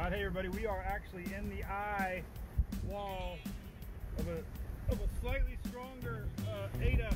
[0.00, 2.22] Alright, hey everybody, we are actually in the eye
[2.88, 3.36] wall
[4.18, 7.10] of a of a slightly stronger uh, Ada.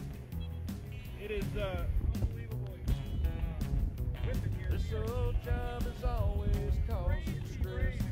[1.18, 2.76] It is uh, unbelievable.
[3.24, 4.68] Uh, here.
[4.70, 8.02] This old job is always causing stress.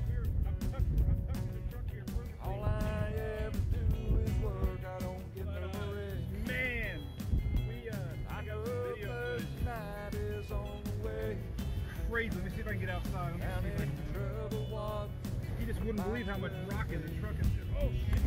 [0.47, 2.05] I'm tucked, I'm tucked in the truck here.
[2.43, 3.12] All I
[3.45, 4.81] ever do is work.
[4.87, 6.48] I don't get no rest.
[6.48, 7.01] Man,
[7.69, 7.97] we uh,
[8.31, 8.62] I I got know
[8.95, 9.65] video first footage.
[9.67, 11.37] night is on the way.
[12.11, 12.34] Crazy.
[12.37, 14.02] Let me see if I can get outside.
[14.53, 17.47] You just wouldn't believe how much rock in the truck is.
[17.81, 18.20] Oh shit.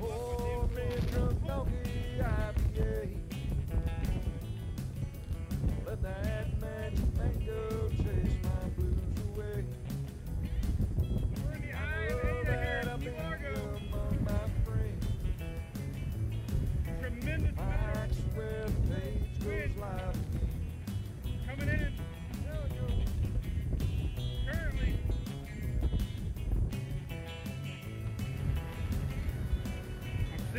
[0.00, 3.16] Oh, me drunk donkey IPA.
[5.84, 9.64] Let that magic mango chase my blues away.
[10.98, 13.63] We're in the eye of Ada here that in I've Key Largo.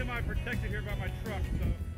[0.06, 1.95] Semi-protected here by my truck, so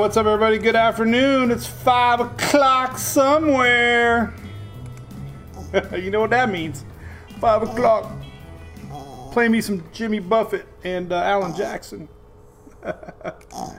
[0.00, 0.56] what's up, everybody?
[0.56, 1.50] Good afternoon.
[1.50, 4.32] It's five o'clock somewhere.
[5.94, 6.86] you know what that means?
[7.38, 8.10] Five o'clock.
[9.30, 12.08] Play me some Jimmy Buffett and uh, Alan Jackson.
[12.82, 13.76] All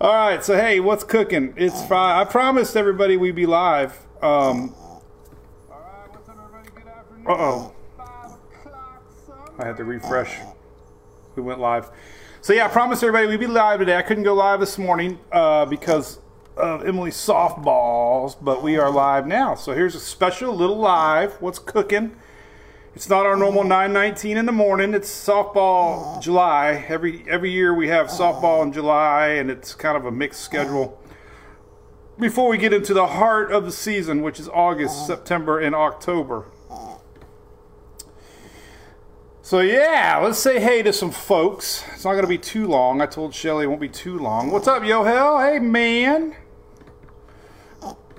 [0.00, 1.52] right, so hey, what's cooking?
[1.54, 2.26] It's five.
[2.26, 4.06] I promised everybody we'd be live.
[4.22, 4.74] Um.
[7.26, 7.74] Uh oh.
[9.58, 10.38] I had to refresh
[11.36, 11.90] we went live.
[12.44, 13.96] So yeah, I promise everybody we'd be live today.
[13.96, 16.18] I couldn't go live this morning uh, because
[16.58, 19.54] of Emily's softballs, but we are live now.
[19.54, 21.40] So here's a special little live.
[21.40, 22.14] What's cooking?
[22.94, 24.92] It's not our normal 9:19 in the morning.
[24.92, 26.84] It's softball July.
[26.86, 31.00] Every every year we have softball in July, and it's kind of a mixed schedule.
[32.18, 36.44] Before we get into the heart of the season, which is August, September, and October.
[39.44, 41.84] So yeah, let's say hey to some folks.
[41.92, 43.02] It's not gonna be too long.
[43.02, 44.50] I told Shelly it won't be too long.
[44.50, 45.38] What's up, yo hell?
[45.38, 46.34] Hey man.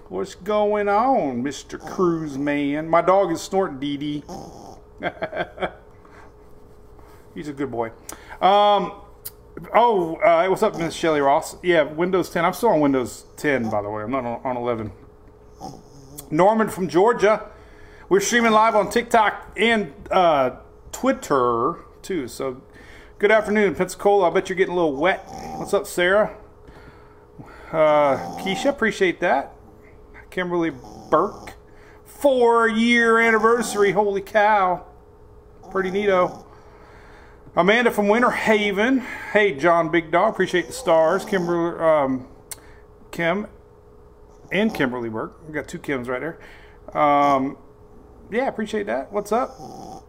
[0.07, 1.79] What's going on, Mr.
[1.79, 2.87] Cruise Man?
[2.87, 4.23] My dog is snorting Dee Dee.
[7.33, 7.87] He's a good boy.
[8.39, 8.91] Um,
[9.73, 11.57] oh, uh, what's up, Miss Shelly Ross?
[11.63, 12.45] Yeah, Windows 10.
[12.45, 14.03] I'm still on Windows 10, by the way.
[14.03, 14.91] I'm not on, on 11.
[16.29, 17.49] Norman from Georgia.
[18.09, 20.57] We're streaming live on TikTok and uh,
[20.95, 22.25] Twitter too.
[22.25, 22.61] So,
[23.19, 24.31] good afternoon, Pensacola.
[24.31, 25.25] I bet you're getting a little wet.
[25.57, 26.37] What's up, Sarah?
[27.69, 29.51] Uh, Keisha, appreciate that.
[30.29, 30.71] Kimberly
[31.11, 31.55] Burke,
[32.05, 33.91] four year anniversary.
[33.91, 34.85] Holy cow!
[35.69, 36.45] Pretty neato.
[37.57, 38.99] Amanda from Winter Haven.
[39.33, 40.31] Hey, John Big Dog.
[40.31, 41.25] Appreciate the stars.
[41.25, 42.25] Kimberly, um,
[43.11, 43.47] Kim,
[44.49, 45.45] and Kimberly Burke.
[45.45, 46.97] We got two Kims right there.
[46.97, 47.57] Um,
[48.31, 49.11] yeah, appreciate that.
[49.11, 50.04] What's up?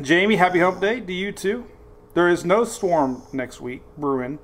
[0.00, 1.66] Jamie, happy hump day to you too.
[2.14, 4.38] There is no storm next week brewing.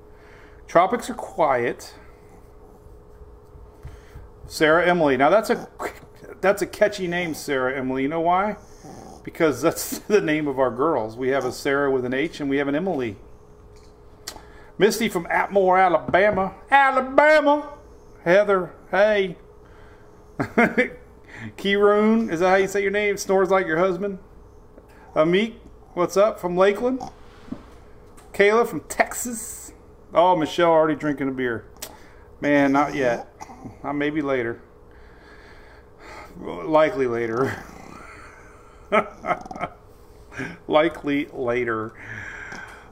[0.67, 1.95] Tropics are quiet.
[4.49, 5.17] Sarah Emily.
[5.17, 5.69] Now that's a
[6.41, 8.03] that's a catchy name, Sarah Emily.
[8.03, 8.56] You know why?
[9.23, 11.17] Because that's the name of our girls.
[11.17, 13.17] We have a Sarah with an H and we have an Emily.
[14.77, 16.55] Misty from Atmore, Alabama.
[16.69, 17.75] Alabama.
[18.25, 19.37] Heather, hey.
[21.56, 23.17] Keyroon, is that how you say your name?
[23.17, 24.19] Snores like your husband.
[25.15, 25.55] Amik,
[25.93, 27.01] what's up from Lakeland?
[28.33, 29.73] Kayla from Texas.
[30.13, 31.67] Oh, Michelle already drinking a beer.
[32.41, 33.29] Man, not yet.
[33.85, 34.61] Uh, maybe later.
[36.37, 37.63] Likely later.
[40.67, 41.93] Likely later.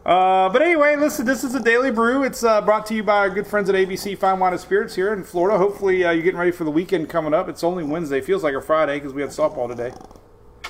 [0.06, 2.22] Uh, but anyway, listen, this is a daily brew.
[2.22, 4.94] It's uh, brought to you by our good friends at ABC Fine Wine and Spirits
[4.94, 5.58] here in Florida.
[5.58, 7.48] Hopefully, uh, you're getting ready for the weekend coming up.
[7.48, 8.20] It's only Wednesday.
[8.20, 9.92] Feels like a Friday because we had softball today.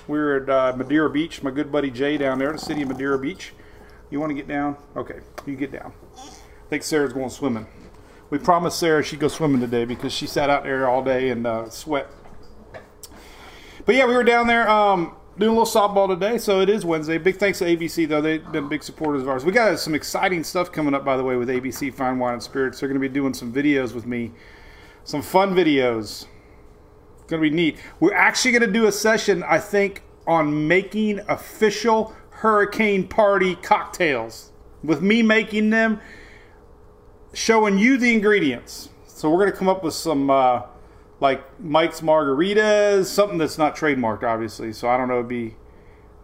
[0.08, 1.42] We were at uh, Madeira Beach.
[1.42, 3.52] My good buddy Jay down there, the city of Madeira Beach.
[4.10, 4.76] You want to get down?
[4.96, 5.92] Okay, you get down.
[6.16, 7.66] I think Sarah's going swimming.
[8.30, 11.46] We promised Sarah she'd go swimming today because she sat out there all day and
[11.46, 12.08] uh, sweat.
[13.84, 14.68] But yeah, we were down there.
[14.68, 17.18] Um, doing a little softball today, so it is Wednesday.
[17.18, 18.20] Big thanks to ABC, though.
[18.20, 19.44] They've been big supporters of ours.
[19.44, 22.42] We got some exciting stuff coming up, by the way, with ABC Fine Wine and
[22.42, 22.80] Spirits.
[22.80, 24.32] They're going to be doing some videos with me,
[25.04, 26.26] some fun videos.
[27.32, 27.78] Going to be neat.
[27.98, 34.52] We're actually going to do a session, I think, on making official hurricane party cocktails.
[34.84, 35.98] With me making them,
[37.32, 38.90] showing you the ingredients.
[39.06, 40.28] So we're going to come up with some.
[40.28, 40.62] Uh,
[41.20, 44.74] like Mike's Margaritas, something that's not trademarked, obviously.
[44.74, 45.56] So I don't know, it'd be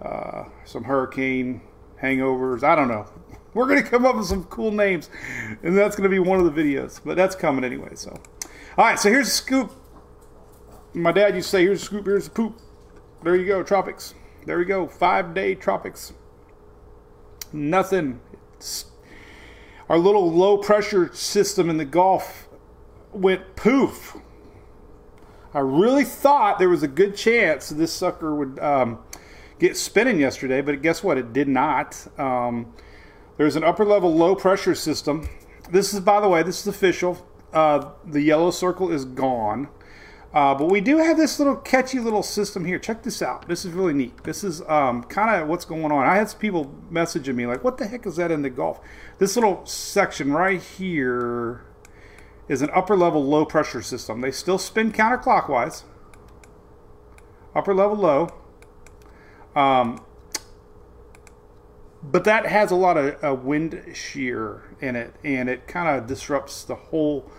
[0.02, 1.62] uh, some hurricane
[2.02, 2.62] hangovers.
[2.62, 3.06] I don't know.
[3.54, 5.08] We're going to come up with some cool names,
[5.62, 7.00] and that's going to be one of the videos.
[7.02, 7.94] But that's coming anyway.
[7.94, 8.10] So,
[8.76, 8.98] all right.
[8.98, 9.72] So here's a scoop.
[10.98, 12.06] My dad used to say, "Here's a scoop.
[12.06, 12.58] Here's a poop."
[13.22, 14.14] There you go, tropics.
[14.46, 14.86] There we go.
[14.86, 16.12] Five day tropics.
[17.52, 18.20] Nothing.
[18.56, 18.86] It's
[19.88, 22.48] our little low pressure system in the Gulf
[23.12, 24.18] went poof
[25.54, 28.98] I really thought there was a good chance this sucker would um,
[29.58, 31.16] get spinning yesterday, but guess what?
[31.16, 32.06] It did not.
[32.18, 32.74] Um,
[33.38, 35.28] there's an upper level low pressure system.
[35.70, 37.26] This is, by the way, this is official.
[37.52, 39.68] Uh, the yellow circle is gone.
[40.32, 42.78] Uh, but we do have this little catchy little system here.
[42.78, 43.48] Check this out.
[43.48, 44.24] This is really neat.
[44.24, 46.06] This is um, kind of what's going on.
[46.06, 48.78] I had some people messaging me like, what the heck is that in the Gulf?
[49.18, 51.64] This little section right here
[52.46, 54.20] is an upper level low pressure system.
[54.20, 55.84] They still spin counterclockwise,
[57.54, 58.28] upper level low.
[59.56, 60.04] Um,
[62.02, 66.06] but that has a lot of uh, wind shear in it, and it kind of
[66.06, 67.30] disrupts the whole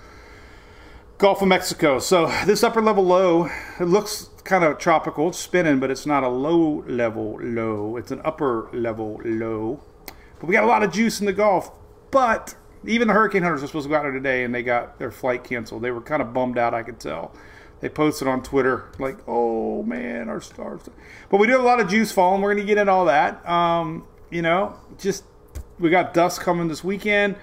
[1.19, 2.00] Gulf of Mexico.
[2.00, 6.24] So this upper level low, it looks kind of tropical, it's spinning, but it's not
[6.24, 7.98] a low level low.
[7.98, 9.81] It's an upper level low.
[10.39, 11.74] But we got a lot of juice in the Gulf,
[12.10, 12.56] but
[12.86, 15.12] even the hurricane hunters were supposed to go out there today, and they got their
[15.12, 15.81] flight canceled.
[15.81, 16.74] They were kind of bummed out.
[16.74, 17.33] I could tell.
[17.81, 20.83] They posted on Twitter like, "Oh man, our stars."
[21.30, 22.42] But we do have a lot of juice falling.
[22.42, 23.45] We're going to get into all that.
[23.48, 25.25] Um, you know, just
[25.80, 27.36] we got dust coming this weekend.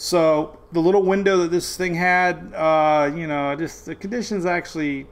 [0.00, 5.06] So the little window that this thing had, uh, you know, just the conditions actually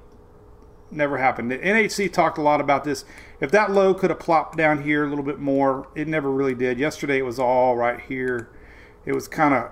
[0.91, 1.51] never happened.
[1.51, 3.05] The NHC talked a lot about this.
[3.41, 6.55] If that low could have plopped down here a little bit more, it never really
[6.55, 6.79] did.
[6.79, 8.51] Yesterday it was all right here
[9.09, 9.71] it was kind of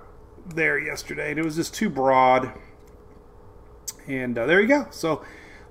[0.55, 2.53] there yesterday, and it was just too broad.
[4.07, 4.87] And uh, there you go.
[4.91, 5.23] So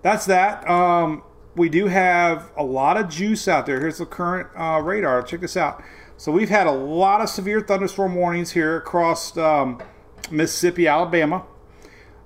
[0.04, 0.70] that's that.
[0.70, 1.24] Um,
[1.56, 3.80] we do have a lot of juice out there.
[3.80, 5.24] Here's the current uh, radar.
[5.24, 5.84] Check this out.
[6.18, 9.84] So we've had a lot of severe thunderstorm warnings here across um,
[10.32, 11.46] Mississippi, Alabama.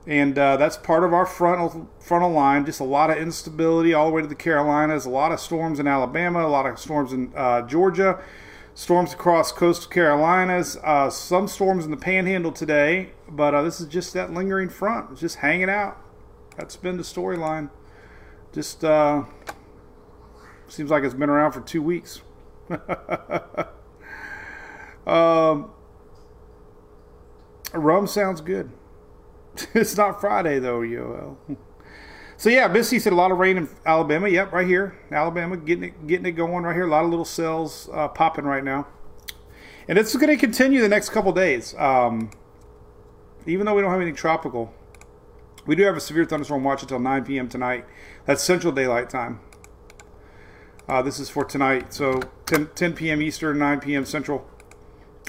[0.06, 2.66] And uh, that's part of our frontal frontal line.
[2.66, 5.06] Just a lot of instability all the way to the Carolinas.
[5.06, 6.46] A lot of storms in Alabama.
[6.46, 8.22] A lot of storms in uh, Georgia.
[8.76, 10.78] Storms across coastal Carolinas.
[10.84, 15.12] Uh, some storms in the Panhandle today, but uh, this is just that lingering front.
[15.12, 15.98] It's just hanging out.
[16.58, 17.70] That's been the storyline.
[18.54, 19.26] Just uh,
[20.68, 22.22] seems like it's been around for two weeks.
[25.10, 25.72] um,
[27.74, 28.72] rum sounds good.
[29.74, 31.38] it's not Friday though, yo.
[32.38, 34.30] So yeah, Missy said a lot of rain in Alabama.
[34.30, 36.88] Yep, right here, Alabama, getting it getting it going right here.
[36.88, 38.88] A lot of little cells uh, popping right now,
[39.88, 41.76] and it's going to continue the next couple days.
[41.78, 42.32] Um,
[43.46, 44.74] even though we don't have anything tropical,
[45.66, 47.50] we do have a severe thunderstorm watch until 9 p.m.
[47.50, 47.86] tonight.
[48.26, 49.42] That's Central Daylight Time.
[50.88, 53.22] Uh, this is for tonight, so 10, 10 p.m.
[53.22, 54.06] Eastern, 9 p.m.
[54.06, 54.48] Central.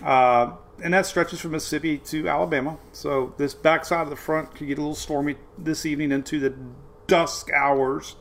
[0.03, 0.53] Uh,
[0.83, 2.79] and that stretches from Mississippi to Alabama.
[2.93, 6.55] So this backside of the front could get a little stormy this evening into the
[7.07, 8.17] dusk hours.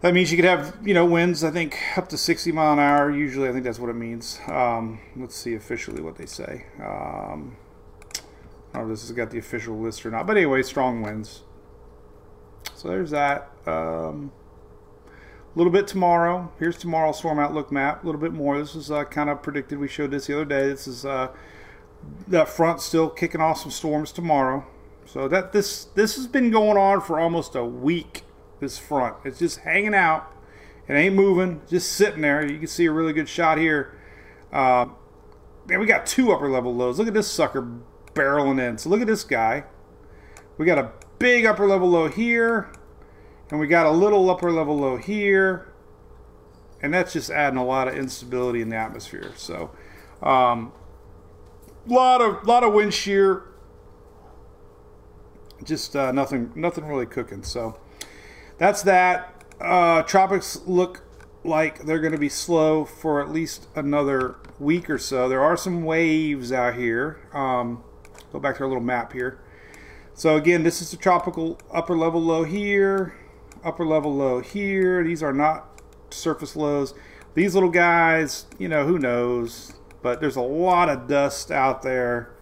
[0.00, 2.80] That means you could have, you know, winds, I think, up to 60 mile an
[2.80, 3.10] hour.
[3.10, 4.40] Usually, I think that's what it means.
[4.48, 6.66] Um, let's see officially what they say.
[6.80, 7.56] Um,
[8.74, 10.26] I don't know if this has got the official list or not.
[10.26, 11.42] But anyway, strong winds.
[12.74, 13.52] So there's that.
[13.64, 14.32] Um,
[15.54, 16.50] a little bit tomorrow.
[16.58, 18.02] Here's tomorrow's storm outlook map.
[18.02, 18.58] A little bit more.
[18.58, 19.78] This is uh, kind of predicted.
[19.78, 20.68] We showed this the other day.
[20.68, 21.28] This is uh,
[22.28, 24.66] that front still kicking off some storms tomorrow.
[25.04, 28.22] So that this this has been going on for almost a week.
[28.60, 30.30] This front, it's just hanging out.
[30.86, 32.48] It ain't moving, just sitting there.
[32.48, 33.98] You can see a really good shot here.
[34.52, 34.86] Uh,
[35.66, 36.96] man, we got two upper level lows.
[36.96, 37.68] Look at this sucker
[38.14, 38.78] barreling in.
[38.78, 39.64] So look at this guy.
[40.58, 42.70] We got a big upper level low here,
[43.52, 45.70] and we got a little upper level low here,
[46.80, 49.30] and that's just adding a lot of instability in the atmosphere.
[49.36, 49.70] So,
[50.22, 50.72] um,
[51.86, 53.42] lot of lot of wind shear,
[55.62, 57.42] just uh, nothing nothing really cooking.
[57.42, 57.78] So
[58.56, 59.44] that's that.
[59.60, 61.02] Uh, tropics look
[61.44, 65.28] like they're going to be slow for at least another week or so.
[65.28, 67.20] There are some waves out here.
[67.34, 67.84] Um,
[68.32, 69.40] go back to our little map here.
[70.14, 73.14] So again, this is the tropical upper level low here,
[73.64, 75.02] upper level low here.
[75.04, 76.94] These are not surface lows.
[77.34, 79.74] These little guys, you know, who knows?
[80.02, 82.34] But there's a lot of dust out there,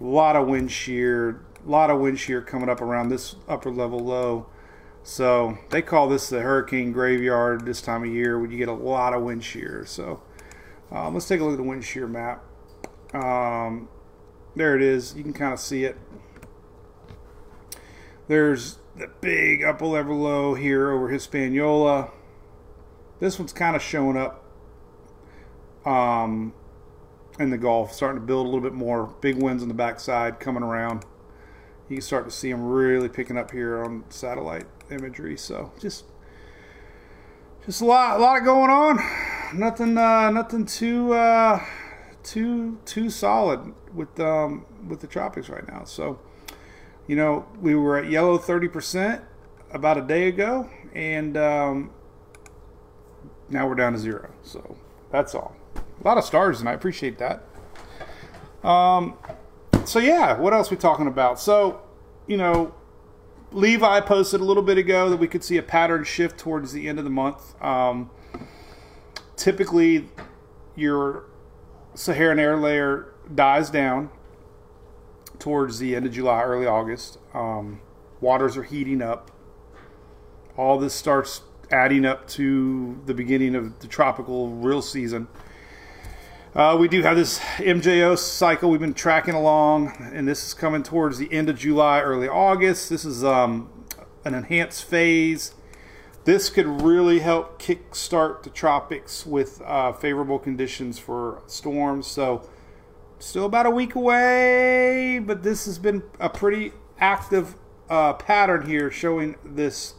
[0.00, 3.70] a lot of wind shear, a lot of wind shear coming up around this upper
[3.70, 4.46] level low.
[5.02, 8.72] So they call this the hurricane graveyard this time of year when you get a
[8.72, 9.84] lot of wind shear.
[9.86, 10.22] So
[10.92, 12.44] um, let's take a look at the wind shear map.
[13.14, 13.88] Um,
[14.54, 15.14] there it is.
[15.16, 15.96] You can kind of see it.
[18.28, 22.10] There's the big upper level low here over Hispaniola.
[23.20, 24.44] This one's kind of showing up
[25.84, 26.52] um,
[27.38, 29.14] in the Gulf, starting to build a little bit more.
[29.20, 31.04] Big winds on the backside coming around.
[31.88, 35.36] You can start to see them really picking up here on satellite imagery.
[35.36, 36.04] So just
[37.64, 38.98] just a lot, a lot going on.
[39.54, 41.64] Nothing, uh, nothing too, uh,
[42.24, 45.84] too, too solid with um, with the tropics right now.
[45.84, 46.18] So,
[47.06, 49.22] you know, we were at yellow thirty percent
[49.72, 51.90] about a day ago, and um,
[53.48, 54.30] now we're down to zero.
[54.42, 54.76] So
[55.10, 55.56] that's all.
[55.76, 57.44] A lot of stars, and I appreciate that.
[58.66, 59.16] Um,
[59.84, 61.40] so yeah, what else we talking about?
[61.40, 61.80] So,
[62.26, 62.74] you know,
[63.50, 66.88] Levi posted a little bit ago that we could see a pattern shift towards the
[66.88, 67.60] end of the month.
[67.62, 68.10] Um,
[69.36, 70.08] typically,
[70.76, 71.24] your
[71.94, 74.10] Saharan air layer dies down
[75.42, 77.18] towards the end of July, early August.
[77.34, 77.80] Um,
[78.20, 79.32] waters are heating up.
[80.56, 85.26] All this starts adding up to the beginning of the tropical real season.
[86.54, 90.84] Uh, we do have this MJO cycle we've been tracking along, and this is coming
[90.84, 92.88] towards the end of July, early August.
[92.88, 93.68] This is um,
[94.24, 95.54] an enhanced phase.
[96.24, 102.06] This could really help kickstart the tropics with uh, favorable conditions for storms.
[102.06, 102.48] So,
[103.22, 107.54] still about a week away, but this has been a pretty active
[107.88, 109.94] uh, pattern here showing this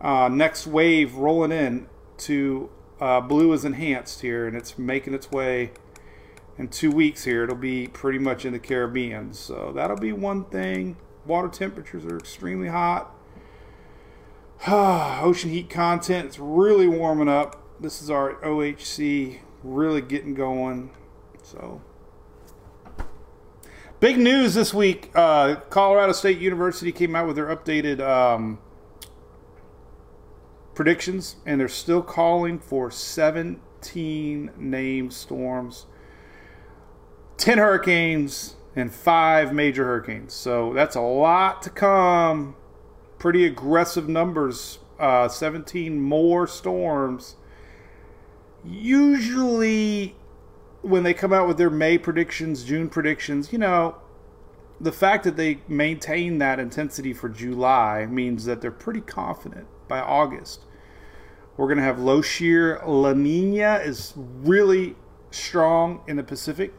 [0.00, 5.30] uh, next wave rolling in to uh, blue is enhanced here, and it's making its
[5.30, 5.72] way
[6.56, 7.44] in two weeks here.
[7.44, 9.34] It'll be pretty much in the Caribbean.
[9.34, 10.96] So that'll be one thing.
[11.26, 13.14] Water temperatures are extremely hot.
[14.66, 17.62] Ocean heat content, it's really warming up.
[17.80, 20.90] This is our OHC really getting going.
[21.42, 21.80] So
[24.00, 25.10] big news this week.
[25.14, 28.58] Uh, Colorado State University came out with their updated um,
[30.74, 35.86] predictions, and they're still calling for 17 named storms,
[37.36, 40.32] 10 hurricanes, and five major hurricanes.
[40.32, 42.56] So that's a lot to come.
[43.18, 44.78] Pretty aggressive numbers.
[44.98, 47.36] Uh, 17 more storms.
[48.64, 50.14] Usually,
[50.82, 53.96] when they come out with their May predictions, June predictions, you know,
[54.80, 60.00] the fact that they maintain that intensity for July means that they're pretty confident by
[60.00, 60.64] August.
[61.56, 62.80] We're going to have low shear.
[62.86, 64.96] La Nina is really
[65.30, 66.72] strong in the Pacific.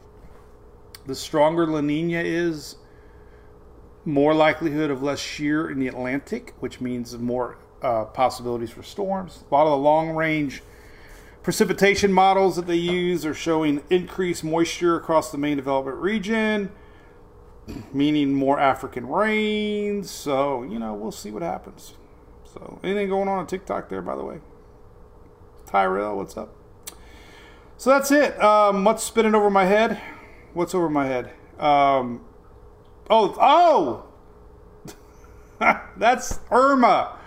[1.05, 2.77] The stronger La Nina is,
[4.03, 9.43] more likelihood of less shear in the Atlantic, which means more uh, possibilities for storms.
[9.50, 10.63] A lot of the long range
[11.43, 16.71] precipitation models that they use are showing increased moisture across the main development region,
[17.93, 20.10] meaning more African rains.
[20.10, 21.93] So, you know, we'll see what happens.
[22.45, 24.39] So, anything going on on TikTok there, by the way?
[25.65, 26.53] Tyrell, what's up?
[27.77, 28.39] So that's it.
[28.39, 30.00] Um, what's spinning over my head?
[30.53, 31.31] What's over my head?
[31.57, 32.24] Um,
[33.10, 34.05] oh, oh,
[35.98, 37.17] that's Irma.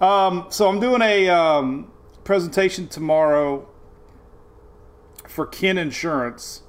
[0.00, 1.90] Um, so I'm doing a um,
[2.28, 3.66] presentation tomorrow
[5.26, 6.60] for Kin Insurance.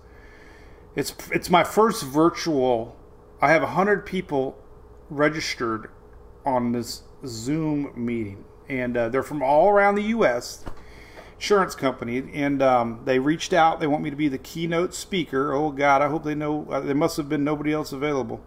[0.95, 2.95] It's it's my first virtual.
[3.41, 4.57] I have hundred people
[5.09, 5.89] registered
[6.45, 10.63] on this Zoom meeting, and uh, they're from all around the U.S
[11.35, 13.79] insurance company, and um, they reached out.
[13.79, 15.53] They want me to be the keynote speaker.
[15.53, 16.67] Oh God, I hope they know.
[16.69, 18.41] Uh, there must have been nobody else available.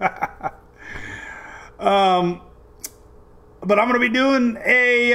[1.78, 2.40] um,
[3.68, 5.12] but I'm to be doing a,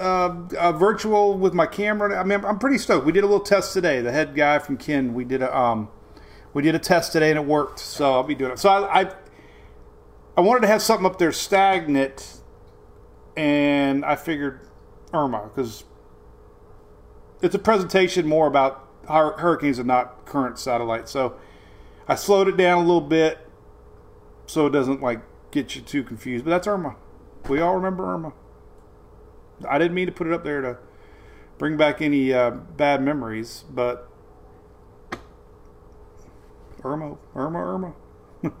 [0.00, 2.18] uh, uh, virtual with my camera.
[2.18, 3.04] I mean, I'm pretty stoked.
[3.04, 4.00] We did a little test today.
[4.00, 5.90] The head guy from Kin, we did a um,
[6.54, 7.78] we did a test today and it worked.
[7.78, 8.58] So I'll be doing it.
[8.58, 9.12] So I, I,
[10.38, 12.40] I wanted to have something up there stagnant
[13.36, 14.66] and I figured
[15.12, 15.84] Irma because
[17.42, 21.10] it's a presentation more about hur- hurricanes and not current satellites.
[21.10, 21.36] So
[22.08, 23.47] I slowed it down a little bit
[24.48, 26.44] so it doesn't like get you too confused.
[26.44, 26.96] But that's Irma.
[27.48, 28.32] We all remember Irma.
[29.68, 30.78] I didn't mean to put it up there to
[31.58, 34.08] bring back any uh, bad memories, but
[36.84, 37.94] Irma, Irma, Irma.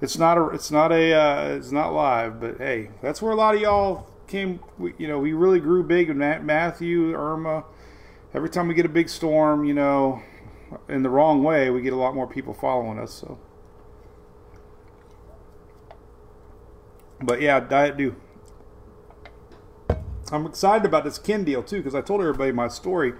[0.00, 3.36] it's not a, it's not a, uh, it's not live, but hey, that's where a
[3.36, 4.60] lot of y'all came.
[4.78, 7.64] We, you know, we really grew big Ma- Matthew, Irma.
[8.34, 10.22] Every time we get a big storm, you know,
[10.88, 13.12] in the wrong way, we get a lot more people following us.
[13.12, 13.38] So,
[17.22, 18.16] but yeah, diet do.
[20.30, 23.14] I'm excited about this Kin deal too because I told everybody my story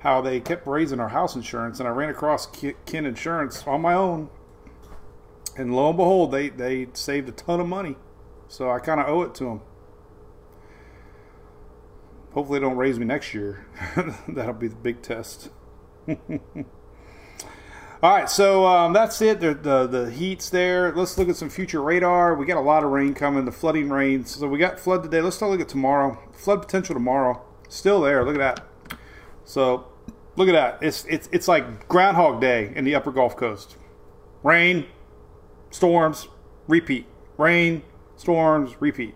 [0.00, 3.94] how they kept raising our house insurance, and I ran across Kin Insurance on my
[3.94, 4.30] own,
[5.56, 7.96] and lo and behold, they they saved a ton of money,
[8.48, 9.60] so I kind of owe it to them.
[12.32, 13.66] Hopefully, they don't raise me next year.
[14.28, 15.50] That'll be the big test.
[18.02, 19.40] All right, so um, that's it.
[19.40, 20.90] The, the the heat's there.
[20.90, 22.34] Let's look at some future radar.
[22.34, 23.44] We got a lot of rain coming.
[23.44, 24.24] The flooding rain.
[24.24, 25.20] So we got flood today.
[25.20, 26.18] Let's take look at tomorrow.
[26.32, 27.44] Flood potential tomorrow.
[27.68, 28.24] Still there.
[28.24, 28.98] Look at that.
[29.44, 29.86] So
[30.36, 30.78] look at that.
[30.80, 33.76] It's it's it's like Groundhog Day in the Upper Gulf Coast.
[34.42, 34.86] Rain,
[35.70, 36.28] storms,
[36.68, 37.04] repeat.
[37.36, 37.82] Rain,
[38.16, 39.14] storms, repeat.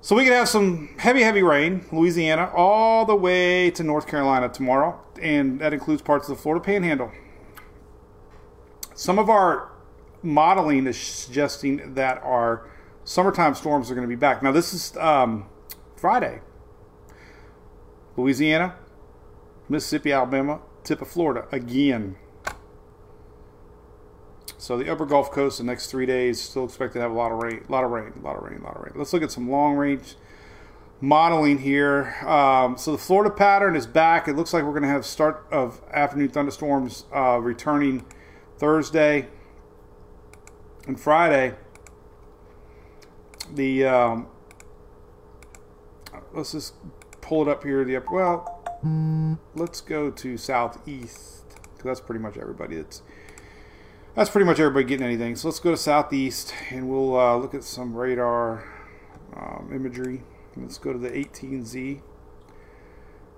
[0.00, 4.48] So we could have some heavy, heavy rain, Louisiana, all the way to North Carolina
[4.48, 7.12] tomorrow, and that includes parts of the Florida Panhandle.
[8.94, 9.70] Some of our
[10.22, 12.68] modeling is suggesting that our
[13.04, 14.42] summertime storms are going to be back.
[14.42, 15.46] Now, this is um,
[15.96, 16.40] Friday.
[18.16, 18.74] Louisiana,
[19.68, 22.16] Mississippi, Alabama, tip of Florida again.
[24.56, 27.30] So the upper Gulf Coast the next three days still expect to have a lot
[27.30, 28.92] of rain, a lot of rain, a lot of rain, a lot of rain.
[28.96, 30.16] Let's look at some long range
[31.00, 32.16] modeling here.
[32.26, 34.28] Um, so the Florida pattern is back.
[34.28, 38.04] It looks like we're going to have start of afternoon thunderstorms uh, returning
[38.58, 39.28] Thursday
[40.86, 41.54] and Friday.
[43.54, 44.26] The um,
[46.32, 46.74] let's just
[47.20, 47.84] pull it up here.
[47.84, 48.62] The well,
[49.54, 53.02] let's go to southeast because that's pretty much everybody that's
[54.14, 55.36] that's pretty much everybody getting anything.
[55.36, 58.64] So let's go to southeast and we'll uh, look at some radar
[59.34, 60.22] um, imagery.
[60.60, 62.00] Let's go to the 18Z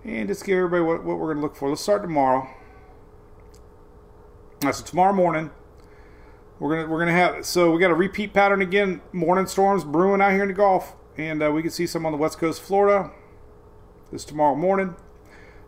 [0.05, 1.69] and just give everybody what, what we're going to look for.
[1.69, 2.49] Let's start tomorrow.
[4.63, 5.51] Right, so tomorrow morning
[6.59, 9.01] we're gonna we're gonna have so we got a repeat pattern again.
[9.13, 12.13] Morning storms brewing out here in the Gulf, and uh, we can see some on
[12.13, 13.11] the west coast of Florida.
[14.13, 14.95] This tomorrow morning.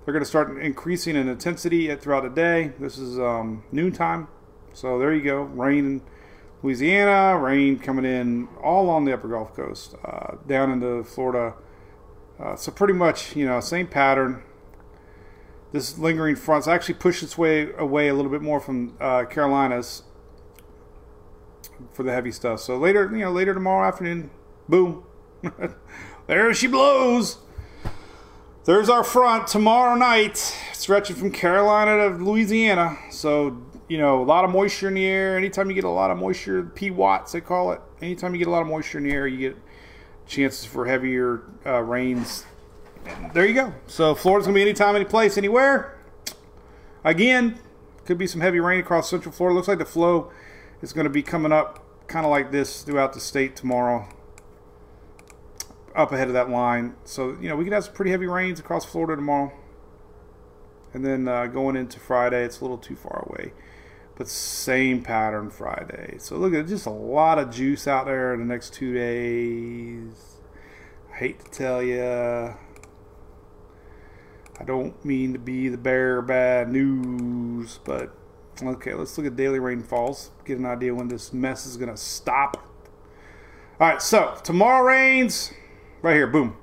[0.05, 2.73] They're going to start increasing in intensity throughout the day.
[2.81, 4.27] This is um, noontime.
[4.73, 5.43] So there you go.
[5.43, 6.03] Rain in
[6.63, 11.55] Louisiana, rain coming in all on the upper Gulf Coast, uh, down into Florida.
[12.39, 14.43] Uh, so pretty much, you know, same pattern.
[15.73, 20.03] This lingering front's actually pushed its way away a little bit more from uh, Carolinas
[21.93, 22.61] for the heavy stuff.
[22.61, 24.31] So later, you know, later tomorrow afternoon,
[24.69, 25.05] boom,
[26.27, 27.39] there she blows.
[28.65, 30.37] There's our front tomorrow night,
[30.73, 32.97] stretching from Carolina to Louisiana.
[33.11, 35.37] So you know, a lot of moisture in the air.
[35.37, 37.81] Anytime you get a lot of moisture, PWATs they call it.
[38.01, 39.57] Anytime you get a lot of moisture in the air, you get
[40.27, 42.47] chances for heavier uh, rains.
[43.05, 43.75] And there you go.
[43.87, 45.99] So Florida's gonna be anytime, any place, anywhere.
[47.05, 47.59] Again,
[48.05, 49.57] could be some heavy rain across Central Florida.
[49.57, 50.31] Looks like the flow
[50.81, 54.09] is going to be coming up kind of like this throughout the state tomorrow,
[55.95, 56.95] up ahead of that line.
[57.05, 59.53] So you know we could have some pretty heavy rains across Florida tomorrow.
[60.95, 63.53] And then uh, going into Friday, it's a little too far away
[64.17, 66.17] but same pattern Friday.
[66.19, 70.39] So look at just a lot of juice out there in the next two days.
[71.13, 72.57] I hate to tell you, I
[74.65, 78.15] don't mean to be the bearer of bad news, but
[78.63, 81.97] okay, let's look at daily rainfalls, get an idea when this mess is going to
[81.97, 82.57] stop.
[83.81, 85.53] All right, so tomorrow rains
[86.03, 86.57] right here, boom.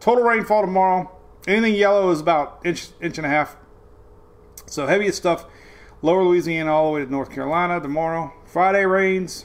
[0.00, 1.10] Total rainfall tomorrow.
[1.46, 3.56] Anything yellow is about inch inch and a half
[4.72, 5.44] so heaviest stuff,
[6.00, 8.32] lower Louisiana all the way to North Carolina tomorrow.
[8.46, 9.44] Friday rains.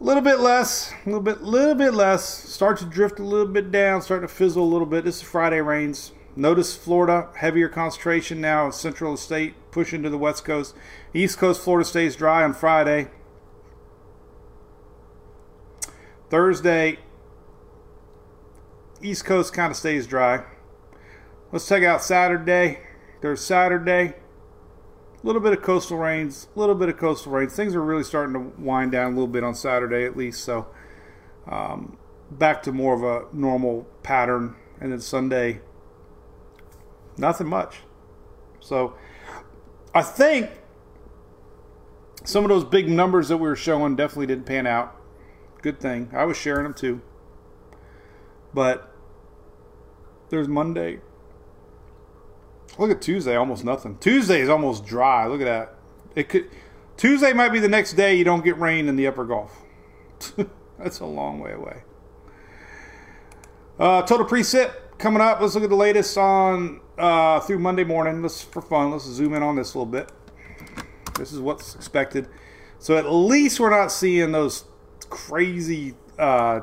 [0.00, 2.26] A little bit less, a little bit, little bit less.
[2.26, 5.04] Start to drift a little bit down, start to fizzle a little bit.
[5.04, 6.12] This is Friday rains.
[6.34, 10.74] Notice Florida, heavier concentration now central state, push into the west coast.
[11.12, 13.08] East coast Florida stays dry on Friday.
[16.30, 16.98] Thursday,
[19.02, 20.44] East Coast kind of stays dry.
[21.52, 22.80] Let's check out Saturday.
[23.20, 24.14] There's Saturday.
[25.22, 27.54] A little bit of coastal rains, a little bit of coastal rains.
[27.54, 30.42] Things are really starting to wind down a little bit on Saturday at least.
[30.42, 30.66] So
[31.46, 31.98] um,
[32.30, 34.56] back to more of a normal pattern.
[34.80, 35.60] And then Sunday,
[37.18, 37.80] nothing much.
[38.58, 38.94] So
[39.94, 40.50] I think
[42.24, 44.96] some of those big numbers that we were showing definitely didn't pan out.
[45.60, 46.10] Good thing.
[46.14, 47.02] I was sharing them too.
[48.54, 48.90] But
[50.30, 51.00] there's Monday.
[52.78, 53.98] Look at Tuesday, almost nothing.
[53.98, 55.26] Tuesday is almost dry.
[55.26, 55.74] Look at that.
[56.14, 56.48] It could
[56.96, 59.62] Tuesday might be the next day you don't get rain in the upper Gulf.
[60.78, 61.82] That's a long way away.
[63.78, 65.40] Uh, total precip coming up.
[65.40, 68.22] Let's look at the latest on uh, through Monday morning.
[68.22, 68.90] Let's for fun.
[68.90, 70.12] Let's zoom in on this a little bit.
[71.18, 72.28] This is what's expected.
[72.78, 74.64] So at least we're not seeing those
[75.08, 76.60] crazy uh,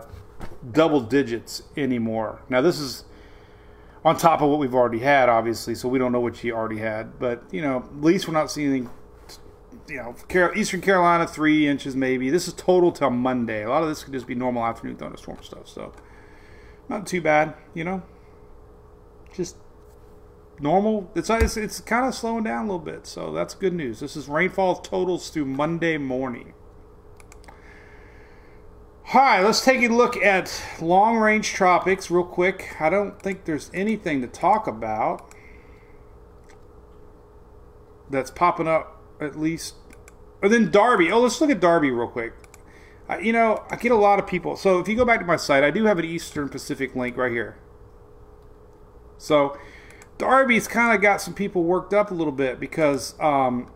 [0.72, 2.42] double digits anymore.
[2.50, 3.04] Now this is
[4.10, 5.76] on top of what we've already had, obviously.
[5.76, 8.52] So we don't know what she already had, but you know, at least we're not
[8.52, 8.90] seeing.
[9.88, 12.30] You know, Eastern Carolina three inches maybe.
[12.30, 13.64] This is total till Monday.
[13.64, 15.68] A lot of this could just be normal afternoon thunderstorm stuff.
[15.68, 15.94] So
[16.88, 18.04] not too bad, you know.
[19.34, 19.58] Just
[20.60, 21.12] normal.
[21.16, 24.00] It's it's, it's kind of slowing down a little bit, so that's good news.
[24.00, 26.54] This is rainfall totals through Monday morning.
[29.12, 32.76] All right, let's take a look at long range tropics real quick.
[32.80, 35.34] I don't think there's anything to talk about
[38.08, 39.74] that's popping up at least.
[40.44, 41.12] Or then Darby.
[41.12, 42.34] Oh, let's look at Darby real quick.
[43.10, 44.56] Uh, you know, I get a lot of people.
[44.56, 47.18] So if you go back to my site, I do have an Eastern Pacific link
[47.18, 47.58] right here.
[49.18, 49.58] So
[50.20, 53.72] Darby's kind of got some people worked up a little bit because um,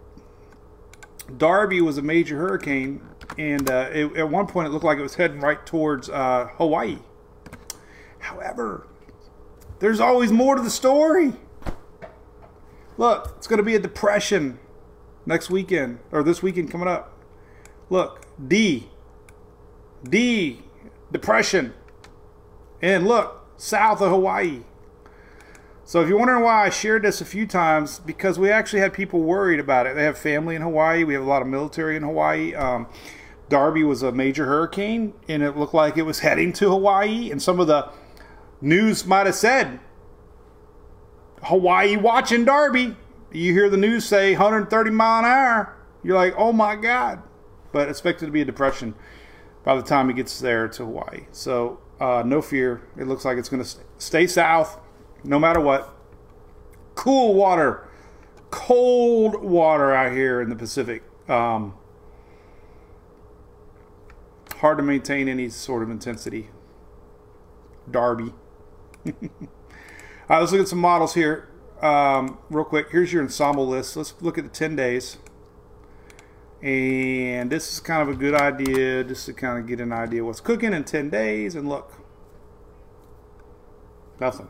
[1.36, 3.02] Darby was a major hurricane,
[3.38, 6.50] and uh, it, at one point it looked like it was heading right towards uh,
[6.58, 6.98] Hawaii.
[8.20, 8.88] However,
[9.80, 11.34] there's always more to the story.
[12.98, 14.60] Look, it's going to be a depression
[15.26, 17.18] next weekend, or this weekend coming up.
[17.90, 18.90] Look, D
[20.08, 20.62] D,
[21.12, 21.74] depression.
[22.82, 24.64] And look, south of Hawaii.
[25.86, 28.94] So if you're wondering why I shared this a few times, because we actually had
[28.94, 29.96] people worried about it.
[29.96, 31.04] They have family in Hawaii.
[31.04, 32.56] We have a lot of military in Hawaii.
[32.56, 32.88] Um,
[33.50, 37.32] Darby was a major hurricane, and it looked like it was heading to Hawaii.
[37.32, 37.92] And some of the
[38.62, 39.82] news might have said,
[41.44, 42.96] Hawaii watching Darby.
[43.34, 45.76] You hear the news say 130 mile an hour.
[46.02, 47.22] You're like, oh my God.
[47.74, 48.96] But expected to be a depression
[49.66, 51.26] by the time it gets there to Hawaii.
[51.32, 52.84] So uh, no fear.
[52.98, 54.80] It looks like it's going to stay south
[55.24, 55.90] no matter what.
[56.96, 57.88] Cool water,
[58.52, 61.04] cold water out here in the Pacific.
[61.28, 61.74] Um,
[64.58, 66.50] hard to maintain any sort of intensity.
[67.90, 68.34] Darby.
[69.06, 69.14] All
[70.30, 71.50] right, let's look at some models here
[71.82, 72.90] um, real quick.
[72.92, 73.98] Here's your ensemble list.
[73.98, 75.18] Let's look at the 10 days.
[76.62, 80.24] And this is kind of a good idea just to kind of get an idea
[80.24, 81.56] what's cooking in 10 days.
[81.56, 81.92] And look,
[84.20, 84.48] nothing.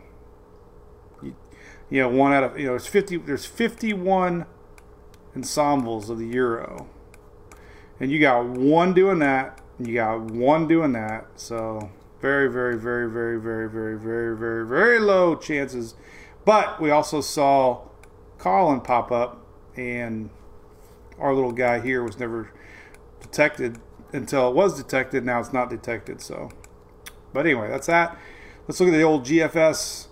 [1.89, 4.45] You, know, one out of, you know, it's 50, there's 51
[5.35, 6.87] ensembles of the Euro.
[7.99, 11.27] And you got one doing that, and you got one doing that.
[11.35, 11.91] So
[12.21, 15.95] very, very, very, very, very, very, very, very, very low chances.
[16.45, 17.81] But we also saw
[18.37, 20.29] Colin pop up and
[21.19, 22.51] our little guy here was never
[23.21, 23.79] detected
[24.11, 25.25] until it was detected.
[25.25, 26.21] Now it's not detected.
[26.21, 26.49] So,
[27.33, 28.17] but anyway, that's that.
[28.67, 30.07] Let's look at the old GFS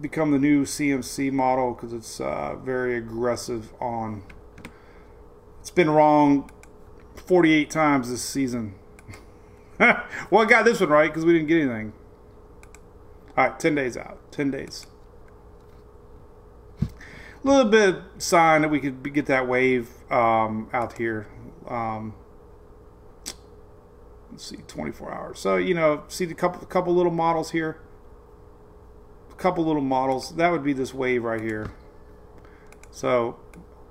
[0.00, 4.22] become the new CMC model because it's uh, very aggressive on.
[5.60, 6.50] It's been wrong
[7.16, 8.74] 48 times this season.
[9.78, 11.92] well, I got this one right because we didn't get anything.
[13.36, 14.18] All right, 10 days out.
[14.32, 14.86] 10 days
[17.44, 21.28] a little bit sign that we could get that wave um, out here.
[21.66, 22.14] Um,
[24.30, 25.38] let's see, 24 hours.
[25.38, 27.80] So you know, see the couple couple little models here.
[29.38, 30.34] Couple little models.
[30.36, 31.70] That would be this wave right here.
[32.90, 33.38] So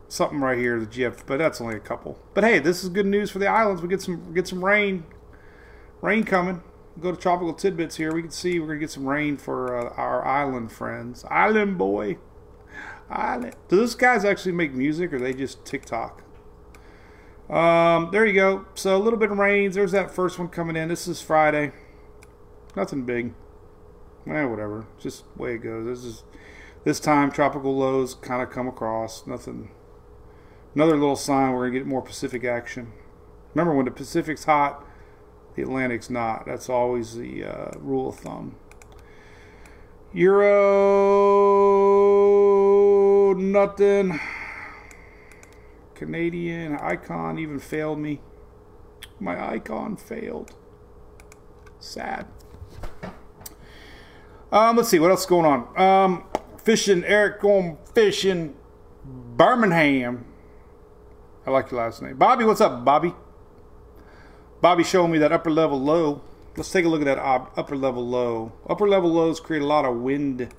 [0.09, 2.17] something right here, the GF, but that's only a couple.
[2.33, 3.81] But hey, this is good news for the islands.
[3.81, 5.05] We get some get some rain,
[6.01, 6.61] rain coming.
[6.99, 8.13] Go to tropical tidbits here.
[8.13, 11.23] We can see we're gonna get some rain for uh, our island friends.
[11.29, 12.17] Island boy.
[13.09, 13.55] island.
[13.69, 16.23] Do those guys actually make music or they just TikTok?
[17.49, 18.65] Um, there you go.
[18.75, 19.75] So a little bit of rains.
[19.75, 20.89] There's that first one coming in.
[20.89, 21.71] This is Friday.
[22.75, 23.33] Nothing big.
[24.29, 24.85] Eh, whatever.
[24.99, 25.85] Just the way it goes.
[25.85, 26.23] This is
[26.83, 29.25] this time tropical lows kind of come across.
[29.25, 29.71] Nothing.
[30.75, 32.91] Another little sign we're gonna get more Pacific action.
[33.53, 34.85] Remember when the Pacific's hot,
[35.55, 36.45] the Atlantic's not.
[36.45, 38.55] That's always the uh, rule of thumb.
[40.13, 41.77] Euro
[43.33, 44.19] nothing.
[45.95, 48.21] Canadian icon even failed me.
[49.19, 50.53] My icon failed.
[51.79, 52.27] Sad.
[54.51, 55.81] Um, let's see what else is going on.
[55.81, 56.23] Um,
[56.57, 57.03] fishing.
[57.03, 58.55] Eric going fishing.
[59.05, 60.25] Birmingham.
[61.45, 62.43] I like your last name, Bobby.
[62.43, 63.13] What's up, Bobby?
[64.61, 66.21] Bobby showing me that upper level low.
[66.57, 68.51] Let's take a look at that upper level low.
[68.69, 70.53] Upper level lows create a lot of wind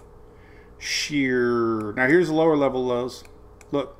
[0.78, 1.92] shear.
[1.92, 3.24] Now here's the lower level lows.
[3.70, 3.97] Look,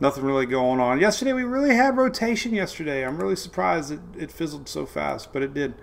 [0.00, 1.00] nothing really going on.
[1.00, 2.54] Yesterday we really had rotation.
[2.54, 5.74] Yesterday, I'm really surprised it, it fizzled so fast, but it did.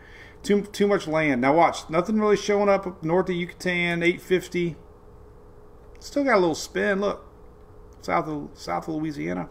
[0.43, 1.41] Too too much land.
[1.41, 4.75] Now watch, nothing really showing up, up north of Yucatan, 850.
[5.99, 7.01] Still got a little spin.
[7.01, 7.25] Look,
[8.01, 9.49] south of south of Louisiana.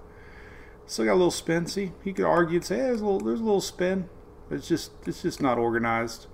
[0.86, 1.66] Still got a little spin.
[1.66, 4.08] See, he could argue and say, hey, there's a little there's a little spin.
[4.48, 6.28] But it's just it's just not organized.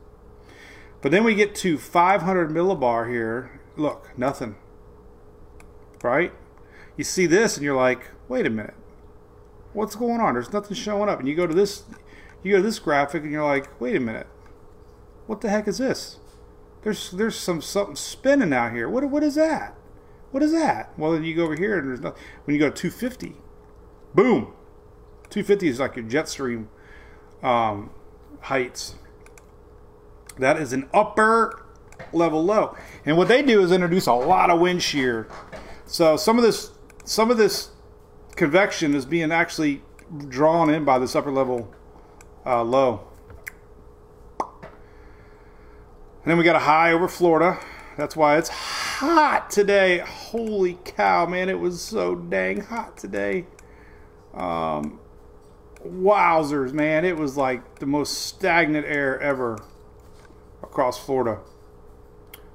[1.01, 3.61] But then we get to 500 millibar here.
[3.77, 4.57] Look, nothing.
[6.03, 6.33] Right?
[6.97, 8.75] You see this and you're like, wait a minute.
[9.73, 10.35] What's going on?
[10.35, 11.19] There's nothing showing up.
[11.19, 11.83] And you go to this
[12.43, 14.29] you go to this graphic and you're like, wait a minute.
[15.27, 16.19] What the heck is this?
[16.83, 18.89] There's there's some something spinning out here.
[18.89, 19.75] What what is that?
[20.31, 20.97] What is that?
[20.97, 22.23] Well, then you go over here and there's nothing.
[22.45, 23.35] When you go to 250,
[24.15, 24.55] boom,
[25.29, 26.69] 250 is like your jet stream
[27.43, 27.91] um,
[28.43, 28.95] heights.
[30.39, 31.67] That is an upper
[32.13, 35.29] level low, and what they do is introduce a lot of wind shear.
[35.85, 36.71] So some of this
[37.05, 37.71] some of this
[38.41, 39.83] convection is being actually
[40.29, 41.71] drawn in by this upper level
[42.47, 43.07] uh, low.
[44.41, 44.49] And
[46.25, 47.61] then we got a high over Florida.
[47.99, 49.99] That's why it's hot today.
[49.99, 51.51] Holy cow, man.
[51.51, 53.45] It was so dang hot today.
[54.33, 55.01] Um,
[55.85, 57.05] wowzers, man.
[57.05, 59.59] It was like the most stagnant air ever
[60.63, 61.41] across Florida.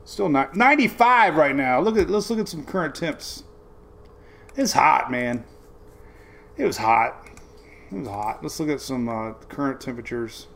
[0.03, 1.79] Still not 95 right now.
[1.79, 3.43] Look at let's look at some current temps.
[4.55, 5.45] It's hot, man.
[6.57, 7.27] It was hot.
[7.91, 8.41] It was hot.
[8.41, 10.47] Let's look at some uh, current temperatures.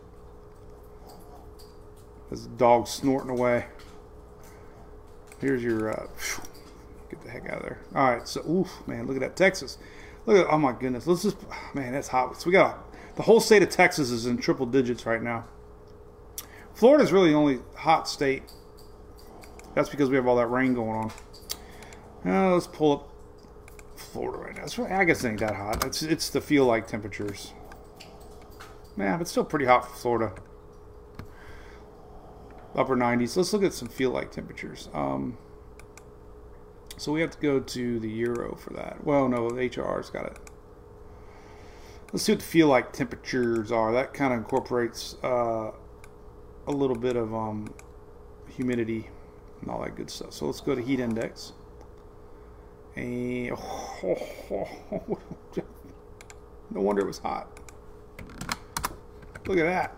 [2.29, 3.65] This dog snorting away.
[5.39, 5.91] Here's your.
[5.91, 6.07] Uh,
[7.09, 7.79] get the heck out of there.
[7.95, 9.77] All right, so oof, man, look at that Texas.
[10.25, 11.07] Look at oh my goodness.
[11.07, 11.37] Let's just
[11.73, 12.39] man, that's hot.
[12.39, 12.79] So we got
[13.15, 15.45] the whole state of Texas is in triple digits right now.
[16.73, 18.43] Florida's really the only hot state.
[19.75, 21.11] That's because we have all that rain going on.
[22.23, 23.08] Now let's pull up
[24.09, 24.63] Florida right now.
[24.63, 25.85] It's really, I guess it ain't that hot.
[25.85, 27.53] It's it's the feel like temperatures.
[28.97, 30.33] Yeah, but still pretty hot for Florida
[32.75, 33.35] upper 90s.
[33.35, 34.89] Let's look at some feel like temperatures.
[34.93, 35.37] Um,
[36.97, 39.03] so we have to go to the Euro for that.
[39.03, 40.37] Well, no, the HR's got it.
[42.11, 43.91] Let's see what the feel like temperatures are.
[43.91, 45.71] That kind of incorporates uh,
[46.67, 47.73] a little bit of um,
[48.49, 49.09] humidity
[49.61, 50.33] and all that good stuff.
[50.33, 51.53] So let's go to heat index.
[52.95, 54.17] And oh,
[54.51, 55.19] oh, oh,
[56.71, 57.47] no wonder it was hot.
[59.45, 59.95] Look at that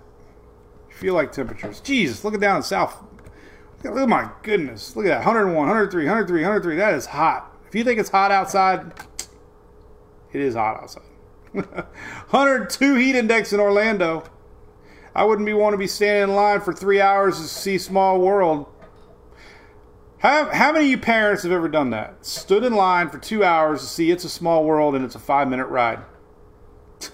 [1.01, 1.81] feel like temperatures.
[1.81, 3.03] Jesus, look at down south.
[3.83, 4.95] Look Oh my goodness.
[4.95, 5.25] Look at that.
[5.25, 6.75] 101, 103, 103, 103.
[6.75, 7.57] That is hot.
[7.67, 8.93] If you think it's hot outside,
[10.31, 11.03] it is hot outside.
[11.53, 14.23] 102 heat index in Orlando.
[15.15, 18.21] I wouldn't be want to be standing in line for three hours to see Small
[18.21, 18.70] World.
[20.21, 22.23] How, how many of you parents have ever done that?
[22.23, 25.19] Stood in line for two hours to see It's a Small World and it's a
[25.19, 25.97] five minute ride.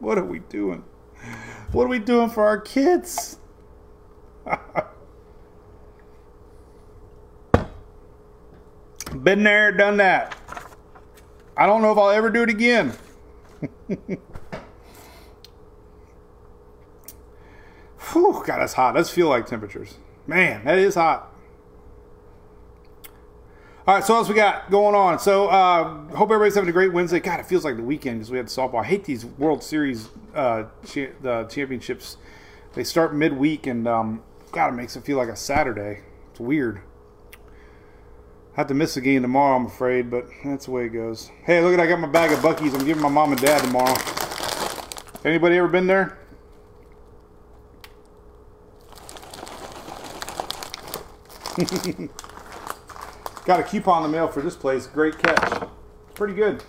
[0.00, 0.82] what are we doing?
[1.70, 3.38] What are we doing for our kids?
[9.22, 10.36] Been there, done that.
[11.56, 12.92] I don't know if I'll ever do it again.
[18.12, 18.94] Whew, God, that's hot.
[18.94, 19.94] That's feel like temperatures.
[20.30, 21.28] Man, that is hot.
[23.84, 25.18] All right, so else we got going on?
[25.18, 27.18] So, uh, hope everybody's having a great Wednesday.
[27.18, 28.80] God, it feels like the weekend because we had softball.
[28.80, 32.16] I hate these World Series uh, cha- the championships.
[32.74, 36.02] They start midweek, and um, God, it makes it feel like a Saturday.
[36.30, 36.80] It's weird.
[38.52, 41.28] Have to miss a game tomorrow, I'm afraid, but that's the way it goes.
[41.42, 42.72] Hey, look at I got my bag of Buc-ee's.
[42.72, 43.96] I'm giving my mom and dad tomorrow.
[45.24, 46.19] Anybody ever been there?
[53.44, 54.86] Got a coupon in the mail for this place.
[54.86, 55.68] Great catch.
[56.14, 56.64] Pretty good.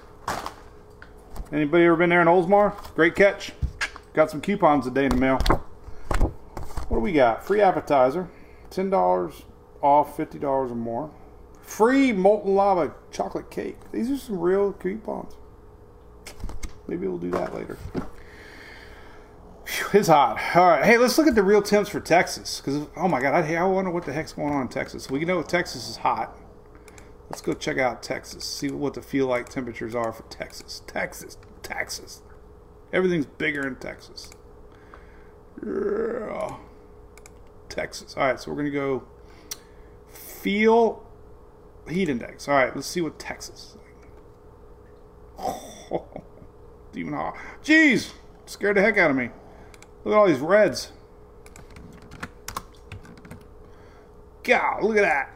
[1.54, 2.76] Anybody ever been there in Oldsmar?
[2.94, 3.54] Great catch.
[4.14, 5.38] Got some coupons today in the mail.
[6.90, 7.46] What do we got?
[7.46, 8.30] Free appetizer.
[8.70, 9.44] $10
[9.82, 11.10] off $50 or more.
[11.62, 13.78] Free molten lava chocolate cake.
[13.94, 15.36] These are some real coupons.
[16.88, 17.78] Maybe we'll do that later.
[19.94, 20.40] It's hot.
[20.56, 20.84] All right.
[20.84, 22.62] Hey, let's look at the real temps for Texas.
[22.62, 25.10] Because, oh my God, I, I wonder what the heck's going on in Texas.
[25.10, 26.38] We know Texas is hot.
[27.30, 28.44] Let's go check out Texas.
[28.44, 30.82] See what the feel like temperatures are for Texas.
[30.88, 32.22] Texas, Texas.
[32.92, 34.32] Everything's bigger in Texas.
[35.66, 36.58] Yeah.
[37.70, 38.16] Texas.
[38.18, 39.04] All right, so we're gonna go
[40.10, 41.04] feel
[41.88, 42.48] heat index.
[42.50, 43.86] All right, let's see what Texas is like.
[45.94, 46.08] Oh,
[47.14, 47.36] hot.
[47.64, 48.12] Jeez,
[48.46, 49.30] scared the heck out of me.
[50.04, 50.92] Look at all these reds.
[54.44, 55.30] God, look at that.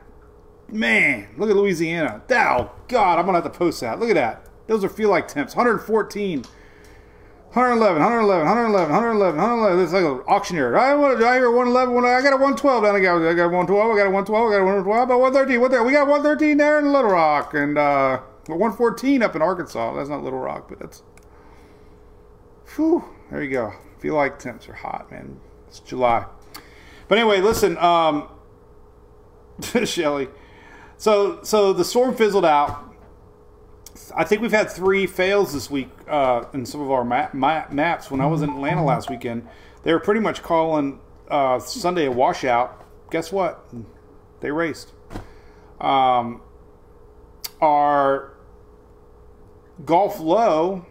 [0.67, 2.23] Man, look at Louisiana.
[2.29, 3.99] Oh, God, I'm going to have to post that.
[3.99, 4.49] Look at that.
[4.67, 5.55] Those are feel like temps.
[5.55, 6.43] 114,
[7.53, 9.83] 111, 111, 111, 111, 111.
[9.83, 10.75] It's like an auctioneer.
[10.75, 12.03] I want to, I hear 111.
[12.03, 12.95] I got a 112 down.
[12.95, 13.91] I got, I got 112.
[13.91, 14.49] I got a 112.
[14.49, 15.03] I got a 112.
[15.03, 15.61] About 113.
[15.61, 15.83] What there?
[15.83, 17.53] We got 113 there in Little Rock.
[17.53, 19.93] And uh, 114 up in Arkansas.
[19.93, 21.03] That's not Little Rock, but that's.
[22.75, 23.05] Whew.
[23.29, 23.73] There you go.
[23.99, 25.39] Feel like temps are hot, man.
[25.67, 26.25] It's July.
[27.07, 28.29] But anyway, listen, um,
[29.85, 30.27] Shelly.
[30.97, 32.83] So, so the storm fizzled out.
[34.15, 38.11] I think we've had three fails this week uh, in some of our map, maps.
[38.11, 39.47] When I was in Atlanta last weekend,
[39.83, 42.85] they were pretty much calling uh, Sunday a washout.
[43.11, 43.65] Guess what?
[44.41, 44.93] They raced.
[45.79, 46.41] Um,
[47.61, 48.33] our
[49.83, 50.85] Gulf low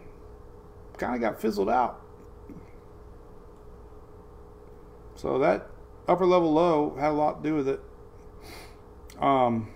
[0.97, 2.01] kind of got fizzled out.
[5.15, 5.69] So that
[6.07, 7.81] upper level low had a lot to do with it.
[9.19, 9.69] Um,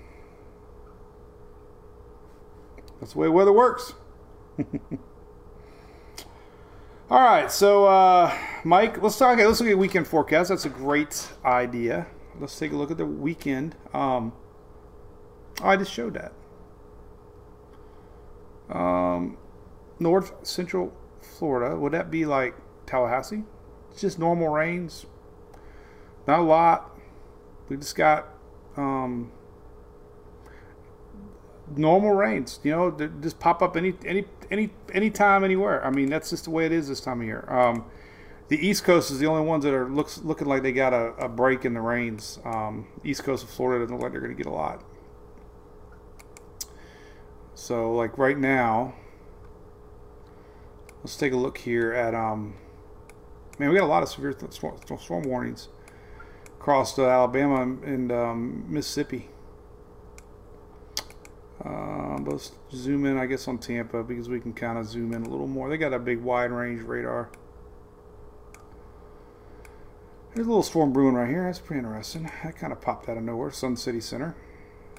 [3.00, 3.94] that's the way weather works.
[7.10, 8.32] All right, so uh,
[8.64, 9.38] Mike, let's talk.
[9.40, 10.50] Let's look at weekend forecast.
[10.50, 12.06] That's a great idea.
[12.40, 13.76] Let's take a look at the weekend.
[13.94, 14.34] Um,
[15.64, 16.34] I just showed that.
[18.70, 19.38] Um,
[20.00, 21.76] North Central Florida.
[21.76, 22.54] Would that be like
[22.86, 23.44] Tallahassee?
[23.92, 25.08] It's just normal rains.
[26.30, 26.96] Not a lot.
[27.70, 28.28] We just got
[28.78, 29.32] um,
[31.76, 32.60] normal rains.
[32.62, 35.84] You know, just pop up any any any anytime, anywhere.
[35.84, 37.48] I mean, that's just the way it is this time of year.
[37.50, 37.86] Um,
[38.48, 41.16] the East Coast is the only ones that are looks looking like they got a,
[41.16, 42.38] a break in the rains.
[42.46, 44.84] Um, East Coast of Florida doesn't look like they're going to get a lot.
[47.56, 48.94] So, like right now,
[51.02, 52.54] let's take a look here at um.
[53.58, 55.70] Man, we got a lot of severe th- storm warnings
[56.70, 59.28] across uh, Alabama and um, Mississippi.
[61.66, 65.24] Uh, let's zoom in, I guess, on Tampa because we can kind of zoom in
[65.24, 65.68] a little more.
[65.68, 67.32] They got a big wide range radar.
[70.36, 71.44] There's a little storm brewing right here.
[71.44, 72.30] That's pretty interesting.
[72.44, 73.50] That kind of popped out of nowhere.
[73.50, 74.36] Sun City Center.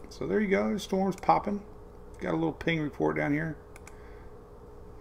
[0.09, 0.77] So there you go.
[0.77, 1.63] Storms popping.
[2.21, 3.57] Got a little ping report down here.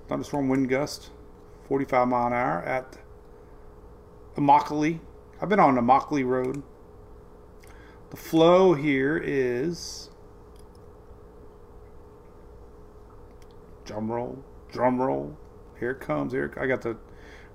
[0.08, 1.10] Thunderstorm wind gust,
[1.68, 3.00] 45 mile an hour at
[4.36, 5.00] Immokalee.
[5.42, 6.64] I've been on Immokalee Road.
[8.10, 10.10] The flow here is
[13.86, 15.38] drum roll, drum roll.
[15.80, 16.34] Here it comes.
[16.34, 16.98] Here I got the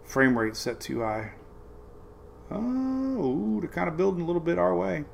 [0.05, 1.33] frame rate set too high.
[2.51, 5.05] Oh, ooh, they're kind of building a little bit our way.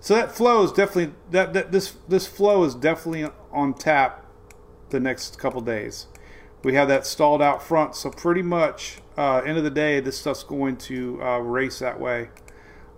[0.00, 4.26] So that flow is definitely that, that this this flow is definitely on tap
[4.90, 6.06] the next couple days.
[6.62, 10.18] We have that stalled out front, so pretty much uh, end of the day, this
[10.18, 12.30] stuff's going to uh, race that way.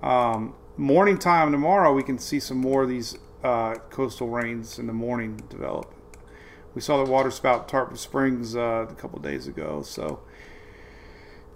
[0.03, 4.87] Um, morning time tomorrow, we can see some more of these uh, coastal rains in
[4.87, 5.94] the morning develop.
[6.75, 9.83] We saw the water spout Tarpon Springs uh, a couple days ago.
[9.83, 10.20] So,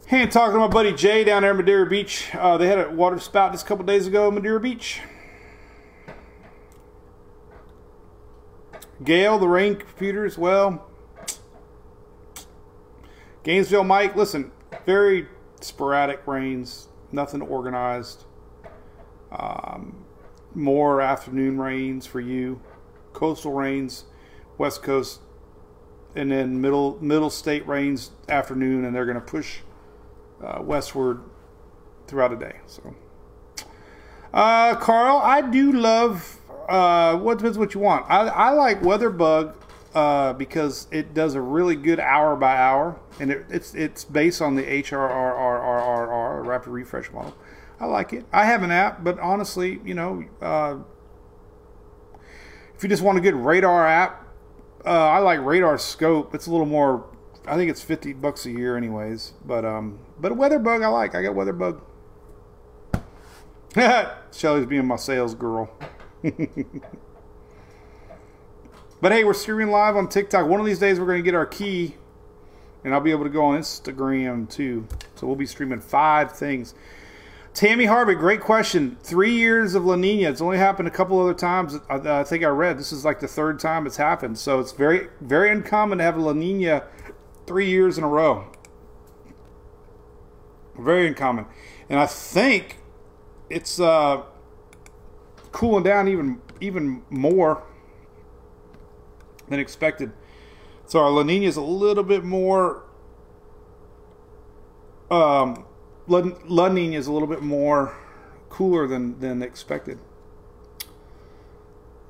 [0.06, 2.28] hey, and talking to my buddy Jay down there at Madeira Beach.
[2.34, 5.00] Uh, they had a water spout just a couple days ago, Madeira Beach.
[9.02, 10.86] Gail, the rain computer as well.
[13.46, 14.50] Gainesville, Mike, listen,
[14.86, 15.28] very
[15.60, 18.24] sporadic rains, nothing organized.
[19.30, 20.04] Um,
[20.52, 22.60] more afternoon rains for you,
[23.12, 24.02] coastal rains,
[24.58, 25.20] west coast,
[26.16, 29.58] and then middle middle state rains afternoon, and they're going to push
[30.42, 31.20] uh, westward
[32.08, 32.56] throughout the day.
[32.66, 32.96] So,
[34.34, 36.40] uh, Carl, I do love.
[36.68, 38.06] Uh, what depends what you want.
[38.10, 39.54] I, I like WeatherBug
[39.96, 44.42] uh, because it does a really good hour by hour, and it, it's it's based
[44.42, 47.34] on the HRRR rapid refresh model.
[47.80, 48.26] I like it.
[48.30, 50.76] I have an app, but honestly, you know, uh,
[52.76, 54.26] if you just want a good radar app,
[54.84, 56.34] uh, I like RadarScope.
[56.34, 57.08] It's a little more.
[57.46, 59.32] I think it's fifty bucks a year, anyways.
[59.46, 61.14] But um, but WeatherBug I like.
[61.14, 61.80] I got WeatherBug.
[64.30, 65.70] Shelly's being my sales girl.
[69.06, 70.48] but hey, we're streaming live on TikTok.
[70.48, 71.94] One of these days, we're going to get our key,
[72.82, 74.88] and I'll be able to go on Instagram too.
[75.14, 76.74] So we'll be streaming five things.
[77.54, 78.96] Tammy Harvick, great question.
[79.04, 80.28] Three years of La Nina.
[80.28, 81.76] It's only happened a couple other times.
[81.88, 84.38] I, I think I read this is like the third time it's happened.
[84.38, 86.82] So it's very, very uncommon to have a La Nina
[87.46, 88.50] three years in a row.
[90.76, 91.46] Very uncommon.
[91.88, 92.78] And I think
[93.50, 94.22] it's uh,
[95.52, 97.62] cooling down even even more
[99.48, 100.12] than expected.
[100.86, 102.84] So our La Nina is a little bit more.
[105.10, 105.64] Um,
[106.06, 107.96] La, La Nina is a little bit more
[108.48, 109.98] cooler than than expected.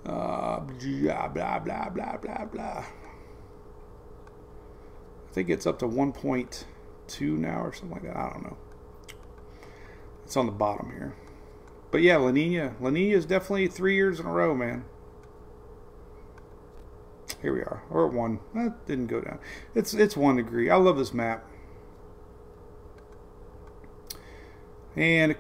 [0.04, 2.84] Uh, blah blah blah blah blah blah.
[5.28, 8.16] I think it's up to 1.2 now or something like that.
[8.16, 8.56] I don't know.
[10.24, 11.14] It's on the bottom here.
[11.90, 12.74] But yeah, La Nina.
[12.80, 14.84] La Nina is definitely three years in a row, man.
[17.42, 17.82] Here we are.
[17.90, 18.40] Or one.
[18.54, 19.38] That didn't go down.
[19.74, 20.70] It's it's one degree.
[20.70, 21.44] I love this map.
[24.94, 25.36] And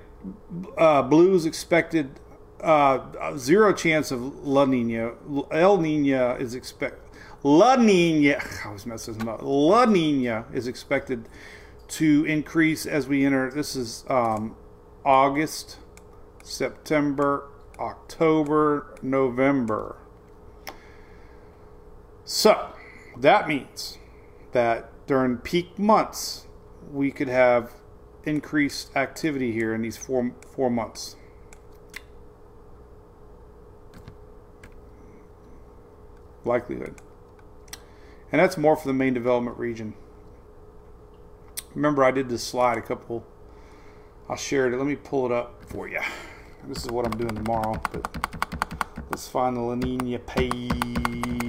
[0.76, 2.20] uh, blues expected
[2.60, 5.12] uh, zero chance of La Nina.
[5.50, 7.02] El Nina is expect.
[7.42, 8.42] La Nina.
[8.64, 9.40] I was messing up.
[9.42, 11.28] La Nina is expected
[11.88, 13.50] to increase as we enter.
[13.50, 14.56] This is um,
[15.04, 15.78] August,
[16.42, 19.96] September, October, November.
[22.26, 22.70] So
[23.16, 23.98] that means
[24.50, 26.46] that during peak months,
[26.92, 27.72] we could have
[28.24, 31.14] increased activity here in these four four months.
[36.44, 36.96] Likelihood.
[38.32, 39.94] And that's more for the main development region.
[41.76, 43.24] Remember, I did this slide a couple.
[44.28, 44.76] I'll share it.
[44.76, 46.00] Let me pull it up for you.
[46.66, 47.80] This is what I'm doing tomorrow.
[47.92, 48.08] But
[49.10, 51.45] let's find the La Nina page.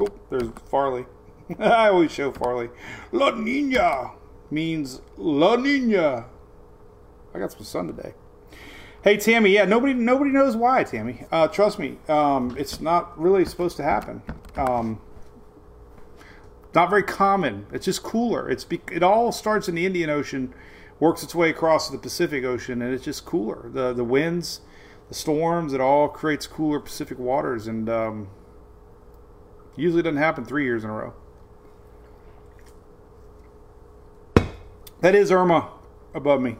[0.00, 1.04] Oh, there's Farley.
[1.58, 2.70] I always show Farley.
[3.12, 4.12] La Nina
[4.50, 6.26] means La Nina.
[7.34, 8.14] I got some sun today.
[9.02, 11.24] Hey Tammy, yeah, nobody nobody knows why, Tammy.
[11.30, 14.22] Uh, trust me, um, it's not really supposed to happen.
[14.56, 15.00] Um,
[16.74, 17.66] not very common.
[17.72, 18.48] It's just cooler.
[18.48, 20.54] It's be- it all starts in the Indian Ocean,
[20.98, 23.70] works its way across the Pacific Ocean, and it's just cooler.
[23.72, 24.60] The the winds,
[25.08, 28.28] the storms, it all creates cooler Pacific waters, and um,
[29.76, 31.14] usually doesn't happen three years in a row.
[35.00, 35.70] That is Irma
[36.14, 36.56] above me.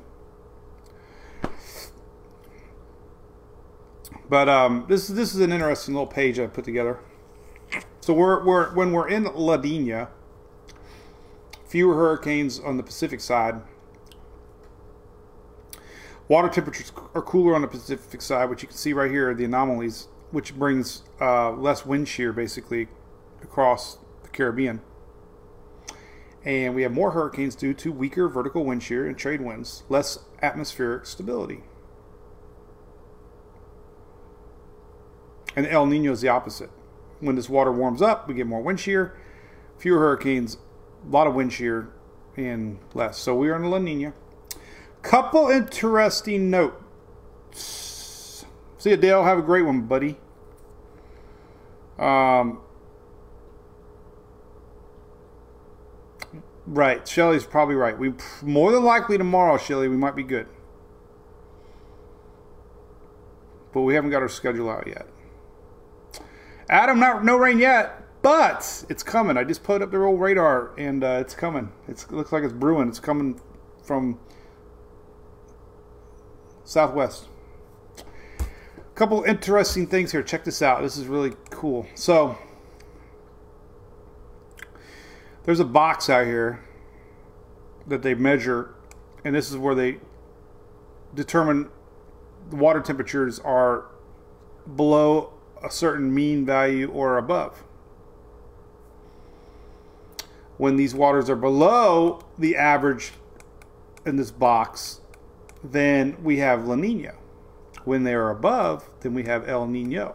[4.29, 7.01] But um, this this is an interesting little page I put together.
[8.01, 10.09] So we're, we're when we're in La Nina,
[11.67, 13.61] fewer hurricanes on the Pacific side.
[16.29, 19.45] Water temperatures are cooler on the Pacific side, which you can see right here, the
[19.45, 22.87] anomalies, which brings uh, less wind shear basically
[23.43, 24.81] across the Caribbean.
[26.45, 30.21] And we have more hurricanes due to weaker vertical wind shear and trade winds, less
[30.41, 31.63] atmospheric stability.
[35.55, 36.71] And El Nino is the opposite.
[37.19, 39.19] When this water warms up, we get more wind shear,
[39.79, 40.57] fewer hurricanes,
[41.07, 41.91] a lot of wind shear,
[42.37, 43.19] and less.
[43.19, 44.15] So we are in La Nina.
[45.03, 48.47] Couple interesting notes.
[48.79, 49.25] See you, Dale.
[49.25, 50.17] Have a great one, buddy.
[51.99, 52.61] Um,
[56.71, 57.07] right.
[57.07, 57.99] Shelly's probably right.
[57.99, 60.47] We more than likely tomorrow, Shelly, we might be good.
[63.73, 65.07] But we haven't got our schedule out yet.
[66.69, 69.37] Adam, not no rain yet, but it's coming.
[69.37, 71.73] I just put up the old radar, and uh, it's coming.
[71.89, 72.89] It's, it looks like it's brewing.
[72.89, 73.41] It's coming
[73.83, 74.19] from
[76.65, 77.29] southwest.
[78.39, 80.23] A couple interesting things here.
[80.23, 80.83] Check this out.
[80.83, 81.87] This is really cool.
[81.95, 82.39] So
[85.51, 86.61] there's a box out here
[87.85, 88.73] that they measure,
[89.25, 89.99] and this is where they
[91.13, 91.69] determine
[92.51, 93.87] the water temperatures are
[94.77, 97.65] below a certain mean value or above.
[100.57, 103.11] When these waters are below the average
[104.07, 105.01] in this box,
[105.65, 107.15] then we have La Nina.
[107.85, 110.15] When they are above, then we have El Nino.